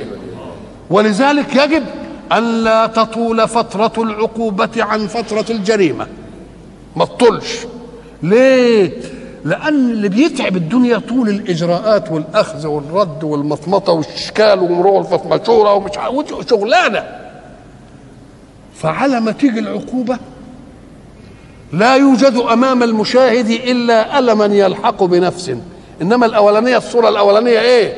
[0.90, 1.84] ولذلك يجب
[2.32, 6.06] أن لا تطول فترة العقوبة عن فترة الجريمة.
[6.96, 7.56] ما تطولش.
[8.22, 8.92] ليه؟
[9.44, 15.90] لأن اللي بيتعب الدنيا طول الإجراءات والأخذ والرد والمطمطة والإشكال ومرور الفطمشورة ومش
[16.50, 17.04] شغلانة
[18.74, 20.18] فعلى ما تيجي العقوبة
[21.72, 25.52] لا يوجد أمام المشاهد إلا ألما يلحق بنفس.
[26.02, 27.96] إنما الأولانية الصورة الأولانية إيه؟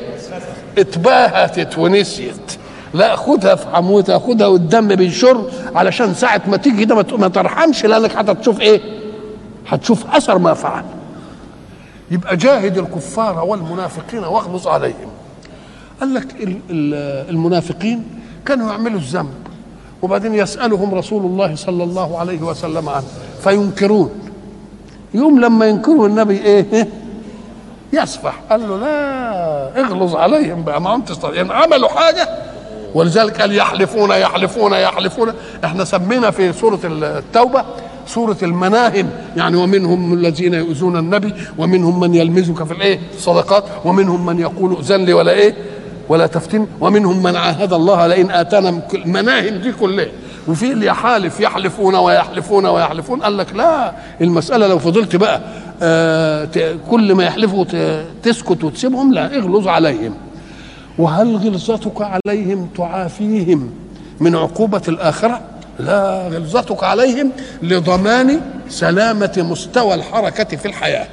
[0.77, 2.57] اتباهتت ونسيت
[2.93, 8.15] لا خدها في حموتها خدها والدم بيشر علشان ساعة ما تيجي ده ما ترحمش لأنك
[8.15, 8.81] هتشوف إيه؟
[9.67, 10.83] هتشوف أثر ما فعل.
[12.11, 15.09] يبقى جاهد الكفار والمنافقين واغلظ عليهم.
[16.01, 16.27] قال لك
[17.29, 18.03] المنافقين
[18.45, 19.33] كانوا يعملوا الذنب
[20.01, 23.05] وبعدين يسألهم رسول الله صلى الله عليه وسلم عنه
[23.43, 24.09] فينكرون.
[25.13, 26.87] يوم لما ينكروا النبي إيه؟
[27.93, 28.33] يسفح.
[28.49, 32.29] قال له لا اغلظ عليهم بقى ما انت يعني عملوا حاجة
[32.93, 35.33] ولذلك قال يحلفون يحلفون يحلفون.
[35.65, 37.63] إحنا سمينا في سورة التوبة
[38.07, 44.39] سورة المناهم يعني ومنهم الذين يؤذون النبي ومنهم من يلمزك في الإيه؟ الصدقات ومنهم من
[44.39, 45.55] يقول ائذن لي ولا إيه؟
[46.09, 46.67] ولا تفتن.
[46.81, 50.07] ومنهم من عاهد الله لئن آتانا المناهم دي كلها.
[50.47, 55.41] وفي اللي يحالف يحلفون ويحلفون ويحلفون قال لك لا المسألة لو فضلت بقى
[55.81, 56.47] آه
[56.89, 57.65] كل ما يحلفوا
[58.23, 60.13] تسكت وتسيبهم لا اغلظ عليهم.
[60.97, 63.71] وهل غلظتك عليهم تعافيهم
[64.19, 65.41] من عقوبة الآخرة؟
[65.79, 67.31] لا غلظتك عليهم
[67.63, 71.07] لضمان سلامة مستوى الحركة في الحياة.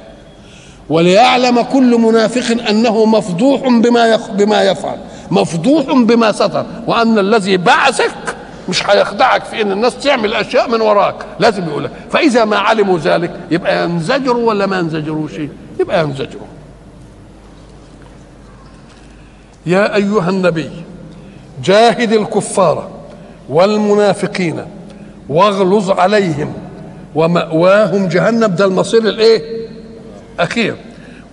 [0.89, 4.97] وليعلم كل منافق أنه مفضوح بما بما يفعل
[5.31, 8.11] مفضوح بما ستر وأن الذي بعثك
[8.69, 11.15] مش هيخدعك في إن الناس تعمل أشياء من وراك.
[11.39, 15.31] لازم يقول لك فإذا ما علموا ذلك يبقى ينزجروا ولا ما ينزجروش؟
[15.79, 16.47] يبقى ينزجروا.
[19.65, 20.69] يا أيها النبي
[21.63, 22.89] جاهد الكفار
[23.49, 24.65] والمنافقين
[25.29, 26.53] واغلظ عليهم
[27.15, 28.45] ومأواهم جهنم.
[28.55, 29.67] ده المصير الايه
[30.39, 30.75] أخير.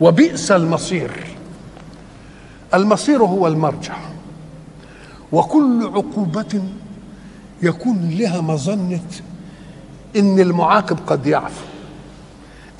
[0.01, 1.11] وبئس المصير.
[2.75, 3.97] المصير هو المرجع.
[5.33, 6.63] وكل عقوبة
[7.63, 9.01] يكون لها مظنة
[10.17, 11.65] إن المعاقب قد يعفو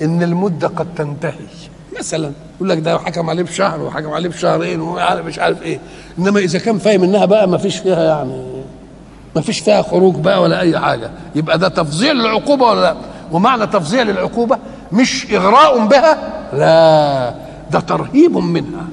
[0.01, 1.66] إن المدة قد تنتهي.
[1.99, 2.31] مثلا.
[2.55, 5.79] يقول لك ده حكم عليه بشهر وحكم عليه بشهرين ومش عارف إيه.
[6.19, 8.43] إنما إذا كان فاهم إنها بقى ما فيش فيها يعني
[9.35, 11.11] ما فيش فيها خروج بقى ولا أي حاجة.
[11.35, 12.95] يبقى ده تفظيع للعقوبة ولا لا؟
[13.31, 14.57] ومعنى تفظيع للعقوبة
[14.91, 16.17] مش إغراء بها
[16.53, 17.33] لا
[17.71, 18.85] ده ترهيب منها.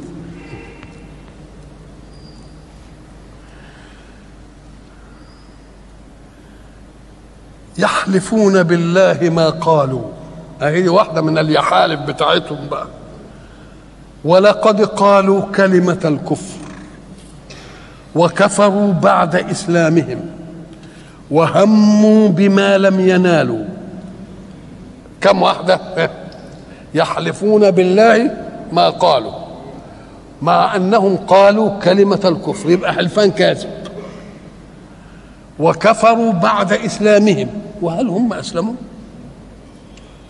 [7.78, 10.04] يحلفون بالله ما قالوا.
[10.64, 12.86] اهي واحدة من اليحالف بتاعتهم بقى.
[14.24, 16.58] ولقد قالوا كلمة الكفر
[18.14, 20.20] وكفروا بعد إسلامهم
[21.30, 23.64] وهموا بما لم ينالوا.
[25.20, 25.80] كم واحدة؟
[26.94, 28.30] يحلفون بالله
[28.72, 29.32] ما قالوا
[30.42, 32.70] مع أنهم قالوا كلمة الكفر.
[32.70, 33.70] يبقى حلفان كاذب.
[35.58, 37.48] وكفروا بعد إسلامهم.
[37.82, 38.74] وهل هم أسلموا؟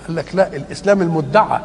[0.07, 1.61] قال لك لا الإسلام المدعى.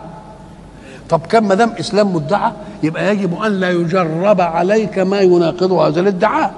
[1.10, 2.52] طب كم ما دام إسلام مدعى
[2.84, 6.54] يبقى يجب أن لا يجرب عليك ما يناقض هذا الادعاء.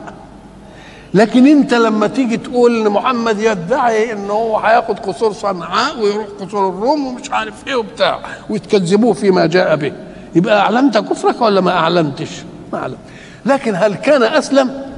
[1.13, 6.69] لكن أنت لما تيجي تقول إن محمد يدعي ان هو هياخد قصور صنعاء ويروح قصور
[6.69, 9.93] الروم ومش عارف إيه وبتاع وتكذبوه فيما جاء به.
[10.35, 12.29] يبقى أعلنت كفرك ولا ما أعلنتش؟
[12.73, 12.97] ما اعلنت
[13.45, 14.91] لكن هل كان أسلم؟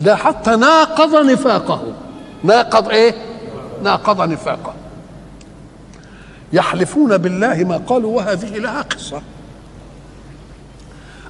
[0.00, 1.82] ده حتى ناقض نفاقه.
[2.44, 3.14] ناقض إيه؟
[3.82, 4.72] ناقض نفاقه.
[6.52, 9.22] يحلفون بالله ما قالوا وهذه لها قصة.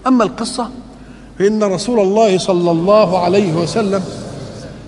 [0.06, 0.70] أما القصة
[1.38, 4.04] فان رسول الله صلى الله عليه وسلم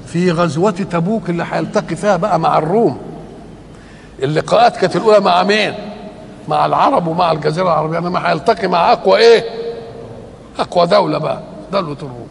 [0.07, 2.99] في غزوة تبوك اللي هيلتقي فيها بقى مع الروم.
[4.23, 5.75] اللقاءات كانت الأولى مع مين؟
[6.49, 7.99] مع العرب ومع الجزيرة العربية.
[7.99, 9.45] إنما هيلتقي مع أقوى إيه؟
[10.59, 11.41] أقوى دولة بقى
[11.73, 12.29] دولة الروم.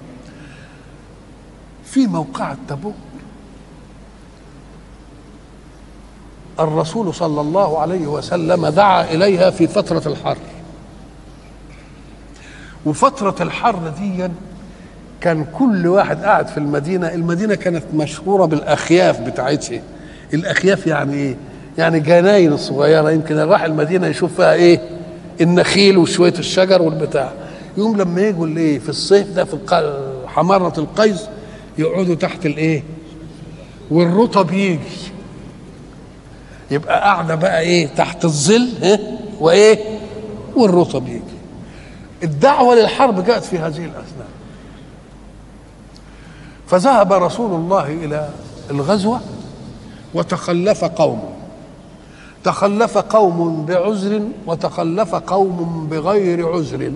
[1.86, 2.96] في موقعة تبوك
[6.63, 10.38] الرسول صلى الله عليه وسلم دعا إليها في فترة الحر.
[12.86, 14.28] وفترة الحر دي
[15.21, 19.82] كان كل واحد قاعد في المدينة المدينة كانت مشهورة بالأخياف بتاعتها.
[20.34, 21.36] الأخياف يعني إيه؟
[21.78, 24.80] يعني جناين الصغيره يمكن راح المدينة يشوف فيها إيه؟
[25.41, 27.32] النخيل وشوية الشجر والبتاع.
[27.78, 29.58] يوم لما يجوا الايه في الصيف ده في
[30.28, 31.21] حمارة القيس
[31.78, 32.84] يقعدوا تحت الإيه؟
[33.91, 34.80] والرطب يجي.
[36.71, 38.99] يبقى قاعدة بقى إيه تحت الظل ها
[39.39, 39.99] وإيه
[40.55, 41.21] والرطب يجي.
[42.23, 44.27] الدعوة للحرب جاءت في هذه الأثناء.
[46.67, 48.29] فذهب رسول الله إلى
[48.71, 49.21] الغزوة
[50.13, 51.23] وتخلف قوم.
[52.43, 56.91] تخلف قوم بعذر وتخلف قوم بغير عذر.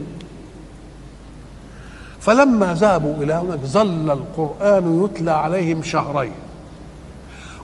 [2.19, 6.31] فلما ذهبوا إلى هناك ظل القرآن يتلى عليهم شهرين.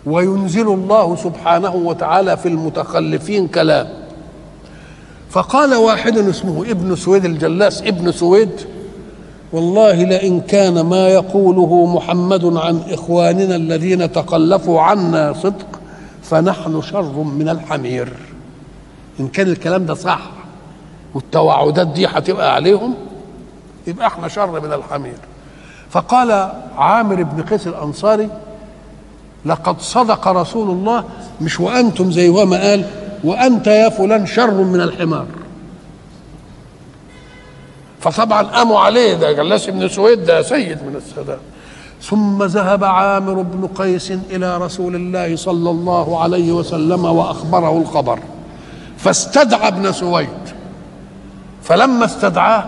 [0.06, 3.88] وينزل الله سبحانه وتعالى في المتخلفين كلام.
[5.30, 8.50] فقال واحد اسمه ابن سويد الجلاس ابن سويد
[9.54, 15.80] والله لئن كان ما يقوله محمد عن إخواننا الذين تخلفوا عنا صدق
[16.24, 18.14] فنحن شر من الحمير.
[19.20, 20.22] إن كان الكلام ده صح
[21.14, 22.94] والتوعدات دي هتبقى عليهم
[23.88, 25.18] يبقى إحنا شر من الحمير.
[25.90, 28.30] فقال عامر بن قيس الأنصاري
[29.46, 31.04] لقد صدق رسول الله
[31.42, 32.86] مش وأنتم زي ما قال
[33.24, 35.26] وأنت يا فلان شر من الحمار.
[38.00, 41.40] فطبعا قاموا عليه ده جلاس بن سويد ده سيد من السادات.
[42.02, 48.20] ثم ذهب عامر بن قيس إلى رسول الله صلى الله عليه وسلم وأخبره الخبر.
[48.98, 50.30] فاستدعى ابن سويد.
[51.64, 52.66] فلما استدعاه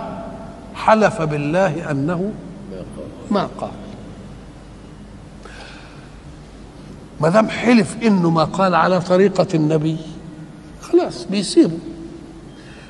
[0.75, 2.31] حلف بالله أنه
[3.31, 3.82] ما قال.
[7.19, 9.97] ما دام حلف إنه ما قال على طريقة النبي
[10.81, 11.77] خلاص بيسيبه.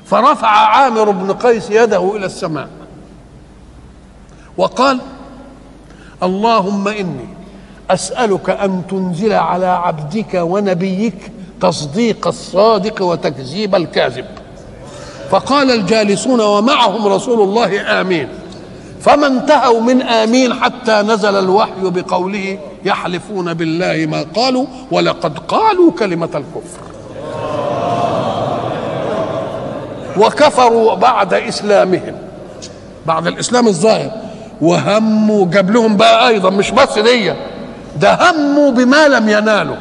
[0.04, 2.68] فرفع عامر بن قيس يده إلى السماء
[4.56, 5.00] وقال
[6.22, 7.28] اللهم إني
[7.90, 14.26] أسألك أن تنزل على عبدك ونبيك تصديق الصادق وتكذيب الكاذب.
[15.30, 18.28] فقال الجالسون ومعهم رسول الله آمين.
[19.00, 26.24] فما انتهوا من آمين حتى نزل الوحي بقوله يحلفون بالله ما قالوا ولقد قالوا كلمة
[26.34, 26.84] الكفر.
[30.16, 32.14] وكفروا بعد إسلامهم.
[33.06, 34.10] بعد الإسلام الظاهر.
[34.60, 37.32] وهموا جاب لهم بقى أيضا مش بس دي
[38.00, 39.76] ده هموا بما لم ينالوا.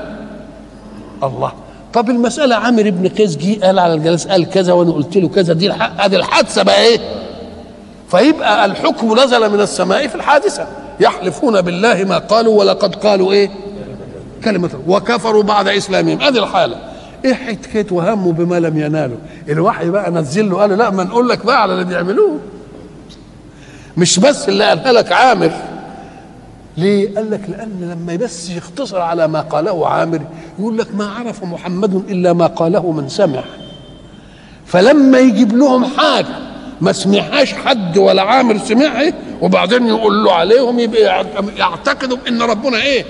[1.23, 1.51] الله.
[1.93, 5.53] طب المسألة عامر بن قيس جه قال على الجلاس قال كذا وأنا قلت له كذا.
[5.53, 6.99] دي الح- ادي الحادثة بقى إيه؟
[8.11, 10.67] فيبقى الحكم نزل من السماء في الحادثة.
[10.99, 13.49] يحلفون بالله ما قالوا ولقد قالوا إيه؟
[14.43, 16.21] كلمة وكفروا بعد إسلامهم.
[16.21, 16.77] ادي الحالة.
[17.25, 19.17] إيه حكاية وهموا بما لم ينالوا
[19.49, 22.39] الوحي بقى نزل له قال لا ما نقول لك بقى على اللي بيعملوه.
[23.97, 25.51] مش بس اللي قالها لك عامر.
[26.77, 30.21] ليه؟ قال لك لأن لما بس يختصر على ما قاله عامر
[30.59, 33.43] يقول لك ما عرف محمد إلا ما قاله من سمع.
[34.65, 36.52] فلما يجيب لهم حاجة
[36.83, 41.25] ما سمعهاش حد ولا عامر سمعها وبعدين يقول له عليهم يبقى
[41.57, 43.05] يعتقدوا ان ربنا إيه؟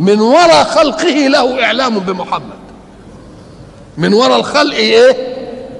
[0.00, 2.56] من وراء خلقه له إعلام بمحمد.
[3.98, 5.16] من وراء الخلق إيه؟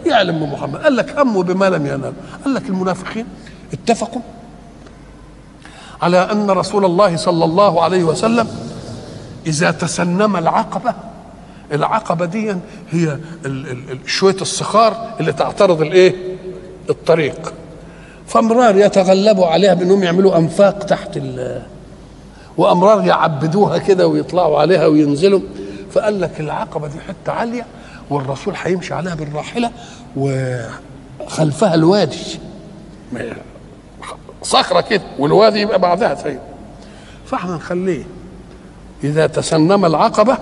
[0.06, 0.76] يعلم بمحمد.
[0.76, 2.12] قال لك هموا بما لم ينال.
[2.44, 3.26] قال لك المنافقين
[3.72, 4.22] اتفقوا
[6.02, 8.48] على أن رسول الله صلى الله عليه وسلم
[9.46, 10.94] إذا تسنم العقبة
[11.72, 12.56] العقبة دي
[12.90, 13.18] هي
[14.06, 16.14] شوية الصخار اللي تعترض الإيه؟
[16.90, 17.54] الطريق.
[18.26, 21.62] فأمرار يتغلبوا عليها بأنهم يعملوا أنفاق تحت ال
[22.58, 25.40] وأمرار يعبدوها كده ويطلعوا عليها وينزلوا.
[25.90, 27.66] فقال لك العقبة دي حتة عالية
[28.10, 29.70] والرسول هيمشي عليها بالراحلة
[30.16, 32.38] وخلفها الوادي.
[34.42, 36.38] صخرة كده والوادي يبقى بعدها سيد
[37.26, 38.04] فاحنا نخليه
[39.04, 40.38] إذا تسنم العقبة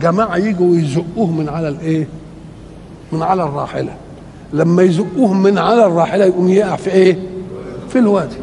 [0.00, 2.08] جماعة يجوا ويزقوه من على الإيه؟
[3.12, 3.96] من على الراحلة.
[4.52, 7.18] لما يزقوه من على الراحلة يقوم يقع في إيه؟
[7.88, 8.36] في الوادي.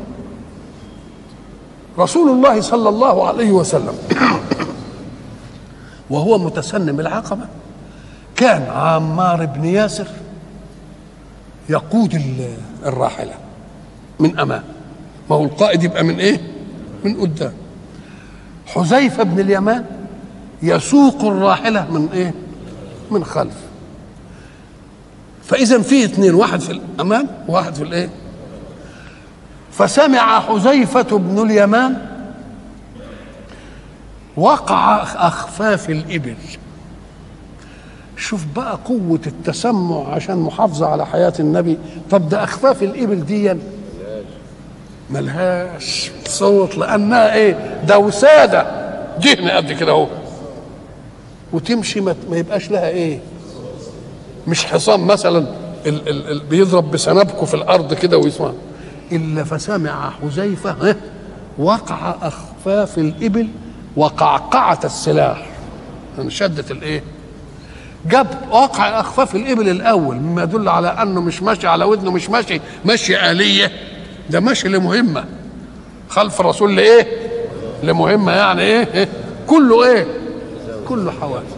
[2.00, 3.94] رسول الله صلى الله عليه وسلم
[6.10, 7.46] وهو متسنم العقبة
[8.36, 10.08] كان عمار بن ياسر
[11.70, 13.34] يقود ال- الراحلة
[14.20, 14.64] من أمام.
[15.30, 16.42] ما هو القائد يبقى من إيه؟
[17.04, 17.54] من قدام.
[18.68, 19.86] حذيفة بن اليمان
[20.62, 22.34] يسوق الراحلة من إيه؟
[23.12, 23.56] من خلف.
[25.46, 28.10] فإذا في اثنين واحد في الامام وواحد في الإيه؟
[29.72, 31.98] فسمع حذيفة بن اليمان
[34.38, 36.36] وقع أخفاف الإبل.
[38.18, 41.78] شوف بقى قوة التسمع عشان محافظة على حياة النبي.
[42.12, 43.54] طب ده أخفاف الإبل دي
[45.10, 48.66] ملهاش صوت لأنها إيه؟ ده وسادة.
[49.24, 50.08] دهن قد كده أهو.
[51.54, 53.20] وتمشي ما, يبقاش لها إيه؟
[54.48, 55.38] مش حصان مثلا
[55.86, 58.52] ال ال ال بيضرب بسنابكه في الأرض كده ويسمع.
[59.12, 60.96] إلا فسمع حذيفة
[61.58, 63.48] وقع أخفاف الإبل
[63.96, 65.46] وقعقعه السلاح.
[66.18, 67.04] يعني شدت الإيه؟
[68.10, 72.62] جاب واقع أخفاف الإبل الأول مما يدل على أنه مش ماشي على ودنه مش ماشي
[72.86, 73.72] ماشي آلية.
[74.30, 75.26] ده ماشي لمهمة.
[76.10, 77.08] خلف الرسول لإيه؟
[77.84, 79.10] لمهمة يعني إيه؟ إيه؟
[79.48, 80.08] كله إيه؟
[80.88, 81.56] كله حوادث.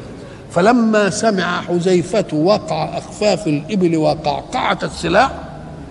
[0.55, 5.31] فلما سمع حذيفة وقع أخفاف الإبل وقعقعة السلاح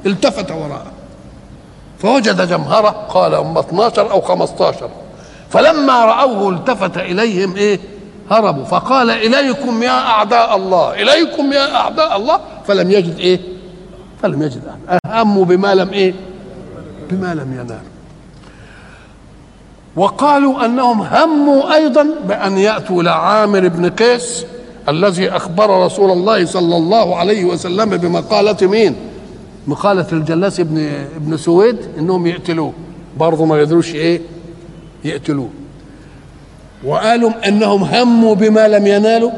[0.06, 0.92] التفت وراءه.
[1.98, 4.90] فوجد جمهرة قال هم 12 أو 15
[5.50, 7.80] فلما رأوه التفت إليهم إيه؟
[8.30, 8.64] هربوا.
[8.64, 12.40] فقال إليكم يا أعداء الله إليكم يا أعداء الله.
[12.66, 13.40] فلم يجد إيه؟
[14.22, 14.62] فلم يجد.
[15.06, 16.14] أهموا بما لم إيه؟
[17.10, 17.93] بما لم ينالوا
[19.96, 24.46] وقالوا أنهم هموا أيضا بأن يأتوا إلى عامر بن قيس
[24.88, 28.94] الذي أخبر رسول الله صلى الله عليه وسلم بمقالة مين؟
[29.66, 30.78] مقالة الجلاس ابن
[31.16, 32.72] ابن سويد إنهم يقتلوه
[33.18, 34.20] برضه ما يقدروش إيه؟
[35.04, 35.48] يقتلوه
[36.84, 39.30] وقالوا إنهم هموا بما لم ينالوا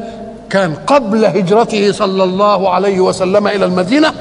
[0.50, 4.12] كان قبل هجرته صلى الله عليه وسلم إلى المدينة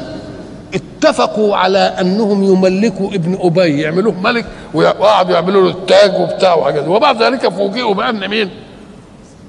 [0.76, 7.24] اتفقوا على أنهم يملكوا ابن أبي يعملوه ملك وقعدوا يعملوا له التاج وبتاع وحاجات وبعد
[7.24, 8.50] ذلك فوجئوا بأن مين؟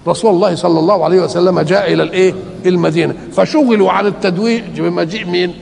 [0.09, 2.35] رسول الله صلى الله عليه وسلم جاء إلى الإيه؟
[2.66, 5.55] المدينة فشغلوا عن التدويج بمجيء مين؟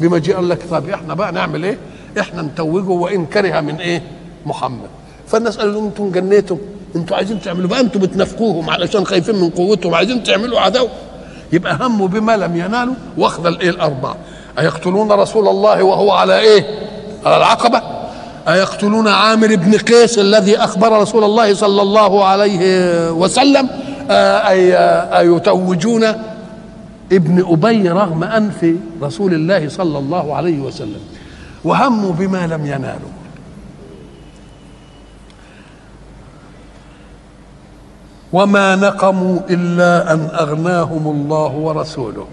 [0.00, 1.78] بمجيء قال لك طب إحنا بقى نعمل إيه؟
[2.20, 4.02] إحنا نتوجه وإن كره من إيه؟
[4.46, 4.88] محمد
[5.26, 6.58] فالناس قالوا أنتم جنيتم
[6.96, 10.88] أنتوا عايزين تعملوا بقى أنتم بتنافقوهم علشان خايفين من قوتهم عايزين تعملوا عدو
[11.52, 14.16] يبقى هموا بما لم ينالوا واخذ الإيه الأربعة
[14.58, 16.64] أيقتلون رسول الله وهو على إيه؟
[17.26, 17.82] على العقبة؟
[18.48, 22.58] أيقتلون عامر بن قيس الذي أخبر رسول الله صلى الله عليه
[23.10, 23.68] وسلم؟
[24.10, 24.76] أي
[25.18, 26.04] أيتوجون
[27.12, 28.66] ابن أبي رغم أنف
[29.02, 31.00] رسول الله صلى الله عليه وسلم؟
[31.64, 33.12] وهموا بما لم ينالوا.
[38.32, 42.26] وما نقموا إلا أن أغناهم الله ورسوله.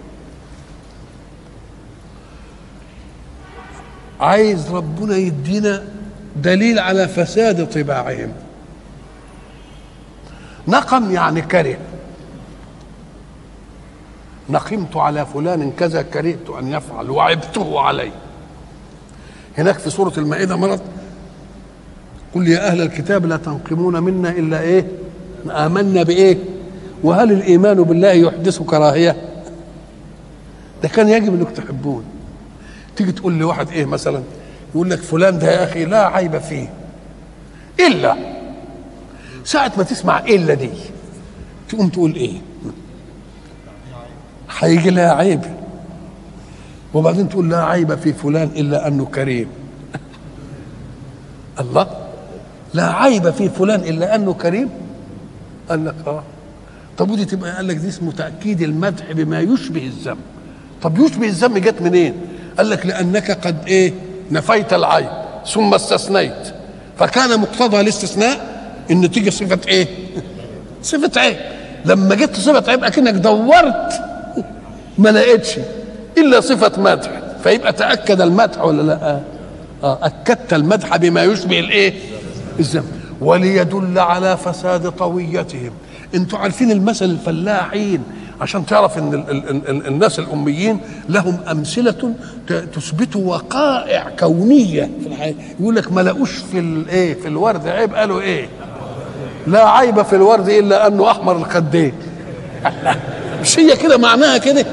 [4.20, 5.84] عايز ربنا يدينا
[6.36, 8.32] دليل على فساد طباعهم.
[10.68, 11.76] نقم يعني كره.
[14.50, 18.12] نقمت على فلان كذا كرهت أن يفعل وعبته عليه
[19.58, 20.80] هناك في سورة المائدة مرض.
[22.34, 24.86] قل يا أهل الكتاب لا تنقمون منا إلا إيه؟
[25.50, 26.38] آمنا بإيه؟
[27.02, 29.16] وهل الإيمان بالله يحدث كراهيه
[30.82, 32.04] ده كان يجب أنك تحبون.
[33.00, 34.22] تيجي تقول لواحد إيه مثلا؟
[34.74, 36.70] يقول لك فلان ده يا أخي لا عيب فيه.
[37.86, 38.16] إلا
[39.44, 40.70] ساعة ما تسمع إلا دي
[41.68, 42.32] تقوم تقول إيه؟
[44.58, 45.40] هيجي لها عيب.
[46.94, 49.48] وبعدين تقول لا عيب في فلان إلا أنه كريم.
[51.60, 51.86] الله؟
[52.74, 54.68] لا عيب في فلان إلا أنه كريم؟
[55.68, 56.22] قال لك آه.
[56.98, 60.18] طب ودي تبقى؟ قال لك دي اسمه تأكيد المدح بما يشبه الذم.
[60.82, 62.14] طب يشبه الذم جت منين؟
[62.60, 63.92] قال لك لأنك قد إيه؟
[64.30, 65.08] نفيت العيب
[65.46, 66.54] ثم استثنيت.
[66.98, 68.40] فكان مقتضى الاستثناء
[68.90, 69.86] إن تيجي صفة إيه؟
[70.82, 71.36] صفة عيب.
[71.84, 73.92] لما جبت صفة عيب أكنك دورت
[74.98, 75.56] ما لقيتش
[76.18, 77.10] إلا صفة مدح.
[77.44, 79.20] فيبقى تأكد المدح ولا لأ؟
[79.82, 81.94] آه أكدت المدح بما يشبه الإيه؟
[82.58, 82.84] الذم
[83.20, 85.70] وليدل على فساد طويتهم
[86.14, 88.02] أنتوا عارفين المثل الفلاحين
[88.40, 92.14] عشان تعرف إن ال ال ال الناس الأميين لهم أمثلة
[92.48, 95.34] تثبت وقائع كونية في الحياة.
[95.60, 97.68] يقول لك ما لقوش في الايه في الورد.
[97.68, 98.48] عيب قالوا إيه؟
[99.46, 101.92] لا عيب في الورد إلا أنه أحمر الخدين.
[103.42, 104.66] مش هي كده معناها كده؟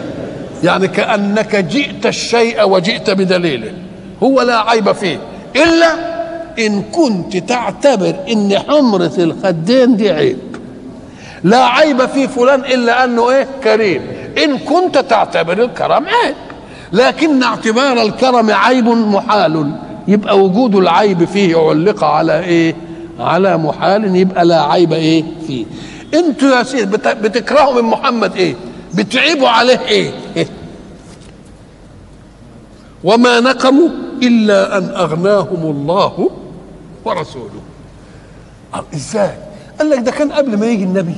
[0.63, 3.71] يعني كأنك جئت الشيء وجئت بدليله
[4.23, 5.19] هو لا عيب فيه.
[5.55, 6.17] إلا
[6.59, 10.37] إن كنت تعتبر إن حمرة الخدين دي عيب.
[11.47, 14.01] لا عيب في فلان إلا أنه إيه؟ كريم.
[14.43, 16.35] إن كنت تعتبر الكرم عيب.
[16.93, 19.71] لكن اعتبار الكرم عيب محال.
[20.07, 22.75] يبقى وجود العيب فيه علق على إيه؟
[23.19, 24.15] على محال.
[24.15, 25.65] يبقى لا عيب إيه؟ فيه.
[26.13, 28.55] أنتوا يا سيدي بتكرهوا من محمد إيه؟
[28.93, 30.47] بتعيبوا عليه إيه, إيه؟
[33.03, 33.89] وما نقموا
[34.23, 36.29] إلا أن أغناهم الله
[37.05, 37.61] ورسوله.
[38.95, 39.31] إزاي؟
[39.79, 41.15] قال لك ده كان قبل ما يجي النبي.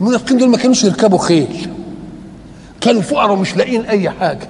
[0.00, 1.68] المنافقين دول ما كانوش يركبوا خيل.
[2.80, 4.48] كانوا فقراء ومش لاقيين أي حاجة.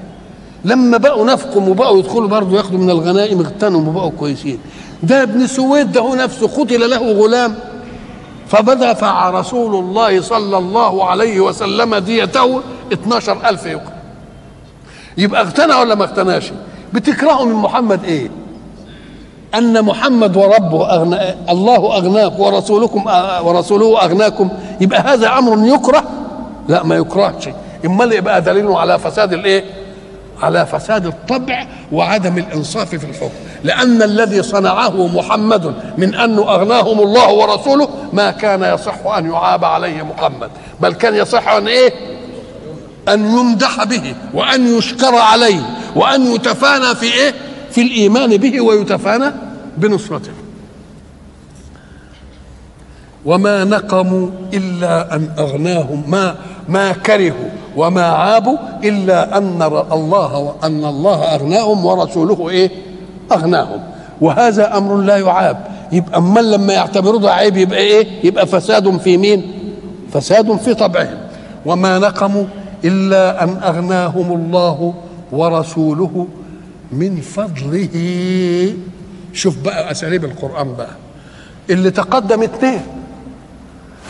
[0.64, 4.58] لما بقوا نفقهم وبقوا يدخلوا برضه ياخدوا من الغنائم اغتنموا وبقوا كويسين.
[5.02, 6.46] ده ابن سويد ده هو نفسه.
[6.48, 7.54] قتل له غلام.
[8.48, 12.60] فدفع رسول الله صلى الله عليه وسلم ديته
[12.92, 13.92] 12000 يقرأ
[15.18, 16.52] يبقى اغتنى ولا ما اغتناش؟
[16.92, 18.30] بتكرهوا من محمد إيه؟
[19.54, 21.18] أن محمد وربه أغنى
[21.50, 23.04] الله أغناك ورسولكم
[23.42, 24.48] ورسوله أغناكم
[24.80, 26.04] يبقى هذا أمر يكره؟
[26.68, 27.48] لا ما يكرهش.
[27.86, 29.64] إمال يبقى دليله على فساد الإيه؟
[30.42, 33.34] على فساد الطبع وعدم الإنصاف في الحكم.
[33.64, 40.02] لأن الذي صنعه محمد من انه أغناهم الله ورسوله ما كان يصح أن يعاب عليه
[40.02, 41.92] محمد بل كان يصح أن إيه؟
[43.08, 45.60] أن يمدح به وأن يشكر عليه
[45.96, 47.34] وأن يتفانى في إيه؟
[47.78, 49.24] في الإيمان به ويتفانى
[49.76, 50.32] بنصرته.
[53.24, 56.34] وما نقموا إلا أن أغناهم ما
[56.68, 59.62] ما كرهوا وما عابوا إلا أن
[59.92, 62.70] الله ان الله أغناهم ورسوله إيه؟
[63.32, 63.80] أغناهم.
[64.20, 65.66] وهذا أمر لا يعاب.
[65.92, 69.52] يبقى أما لما يعتبروا ده عيب يبقى إيه؟ يبقى فساد في مين؟
[70.12, 71.18] فساد في طبعهم.
[71.66, 72.44] وما نقموا
[72.84, 74.94] إلا أن أغناهم الله
[75.32, 76.26] ورسوله
[76.92, 77.88] من فضله.
[79.32, 80.96] شوف بقى أساليب القرآن بقى.
[81.70, 82.80] اللي تقدم اثنين.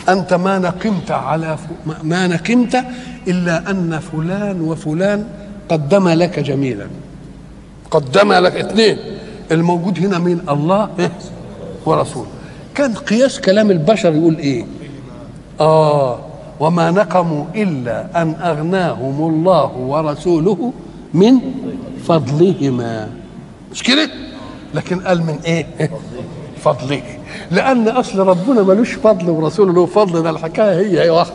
[0.09, 1.61] أنت ما نقمت على ف...
[2.03, 2.83] ما نقمت
[3.27, 5.25] إلا أن فلان وفلان
[5.69, 6.87] قدم لك جميلا.
[7.91, 8.97] قدم لك اثنين.
[9.51, 10.89] الموجود هنا مين الله
[11.85, 12.27] ورسوله
[12.75, 14.65] كان قياس كلام البشر يقول إيه؟
[15.59, 16.19] آه.
[16.59, 20.73] وما نقموا إلا أن أغناهم الله ورسوله
[21.13, 21.39] من
[22.07, 23.09] فضلهما.
[23.71, 24.09] مش كده؟
[24.73, 25.65] لكن قال من إيه؟
[26.63, 27.01] فضله.
[27.51, 30.23] لأن أصل ربنا ملوش فضل ورسوله له فضل.
[30.23, 31.33] ده الحكاية هي هي واحدة.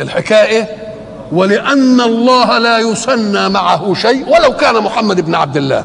[0.00, 0.68] الحكاية إيه؟
[1.32, 5.84] ولأن الله لا يسنى معه شيء ولو كان محمد بن عبد الله.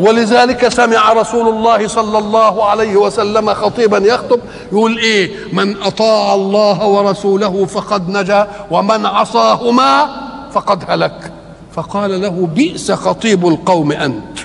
[0.00, 4.40] ولذلك سمع رسول الله صلى الله عليه وسلم خطيبا يخطب
[4.72, 10.06] يقول إيه من أطاع الله ورسوله فقد نجا ومن عصاهما
[10.52, 11.32] فقد هلك.
[11.72, 14.38] فقال له بئس خطيب القوم أنت.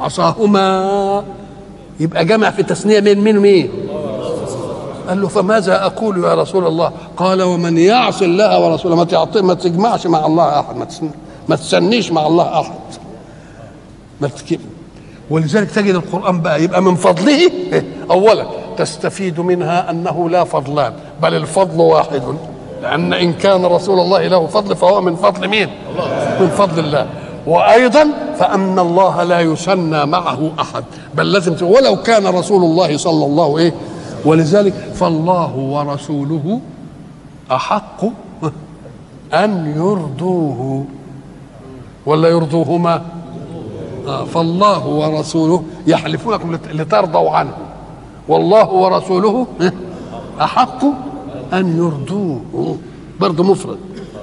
[0.00, 1.24] عصاهما؟
[2.00, 3.70] يبقى جمع في تثنية من مين؟
[5.08, 9.54] قال له فماذا أقول يا رسول الله؟ قال ومن يعص الله ورسوله ما تعطي ما
[9.54, 10.76] تجمعش مع الله أحد
[11.48, 12.74] ما تسنيش مع الله أحد.
[14.20, 14.60] ما تكيب.
[15.30, 17.50] ولذلك تجد القرآن بقى يبقى من فضله.
[18.10, 18.46] اولا
[18.76, 20.92] تستفيد منها أنه لا فضلان
[21.22, 22.22] بل الفضل واحد.
[22.82, 25.68] لأن إن كان رسول الله له فضل فهو من فضل مين؟
[26.40, 27.06] من فضل الله.
[27.46, 28.08] وأيضا
[28.38, 30.84] فأن الله لا يسنى معه أحد.
[31.14, 33.72] بل لازم ولو كان رسول الله صلى الله إيه
[34.24, 36.60] ولذلك فالله ورسوله
[37.52, 38.04] أحق
[39.34, 40.84] أن يرضوه.
[42.06, 43.02] ولا يرضوهما؟
[44.06, 47.56] فالله ورسوله يحلفون لترضوا عنه.
[48.28, 49.46] والله ورسوله
[50.40, 50.84] أحق
[51.52, 52.78] أن يرضوه.
[53.20, 53.78] برضه مفرد.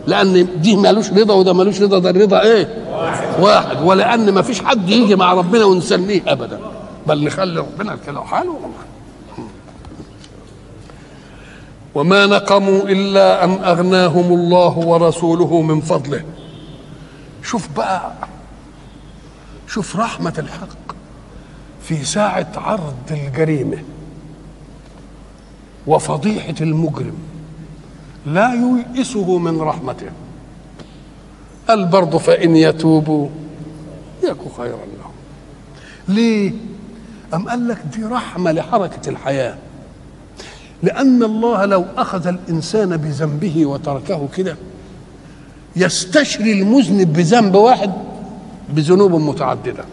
[0.07, 2.67] لأن دي مالوش رضا وده مالوش رضا ده الرضا إيه؟
[3.39, 3.81] واحد.
[3.81, 6.59] ولأن ما فيش حد يجي مع ربنا ونسميه ابدا.
[7.07, 8.55] بل نخلي ربنا كده حاله
[11.95, 16.23] وما نقموا إلا أن أغناهم الله ورسوله من فضله.
[17.43, 18.11] شوف بقى
[19.67, 20.95] شوف رحمة الحق
[21.83, 23.77] في ساعة عرض الجريمة
[25.87, 27.17] وفضيحة المجرم
[28.25, 30.11] لا ييئسه من رحمته.
[31.67, 33.29] قال برضه فإن يتوبوا
[34.23, 35.11] يكو خيرا لهم
[36.07, 36.51] ليه؟
[37.33, 39.57] أم قال لك دي رحمة لحركة الحياة.
[40.83, 44.55] لأن الله لو أخذ الإنسان بذنبه وتركه كده
[45.75, 47.91] يستشري المذنب بذنب واحد
[48.71, 49.83] بذنوب متعددة.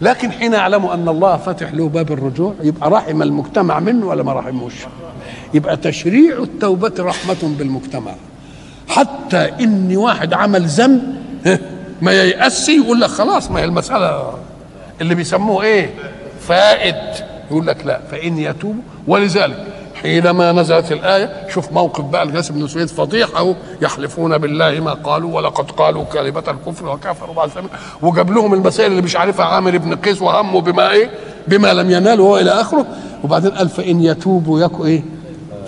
[0.00, 4.32] لكن حين يعلم أن الله فتح له باب الرجوع يبقى رحم المجتمع منه ولا ما
[4.32, 4.74] رحموش؟
[5.54, 8.12] يبقى تشريع التوبة رحمة بالمجتمع.
[8.88, 11.22] حتى إن واحد عمل ذنب
[12.02, 14.34] ما ييأسي يقول لك خلاص ما هي المسألة
[15.00, 15.90] اللي بيسموه إيه؟
[16.40, 16.94] فائد.
[17.50, 19.66] يقول لك لا فإن يتوبوا ولذلك
[20.02, 25.70] حينما نزلت الآية شوف موقف بقى الجاسم بن سويد فضيحة يحلفون بالله ما قالوا ولقد
[25.70, 27.64] قالوا كلمة الكفر وكفروا بعد ذلك
[28.02, 31.10] وجاب لهم المسائل اللي مش عارفها عامر بن قيس وهمه بما إيه؟
[31.48, 32.86] بما لم ينالوا والى آخره.
[33.24, 35.02] وبعدين قال فإن يتوبوا يكو إيه؟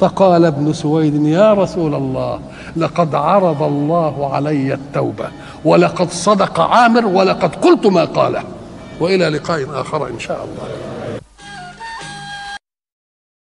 [0.00, 2.40] فقال ابن سويد يا رسول الله
[2.76, 5.24] لقد عرض الله علي التوبة
[5.64, 8.42] ولقد صدق عامر ولقد قلت ما قاله.
[9.00, 10.68] وإلى لقاء آخر إن شاء الله.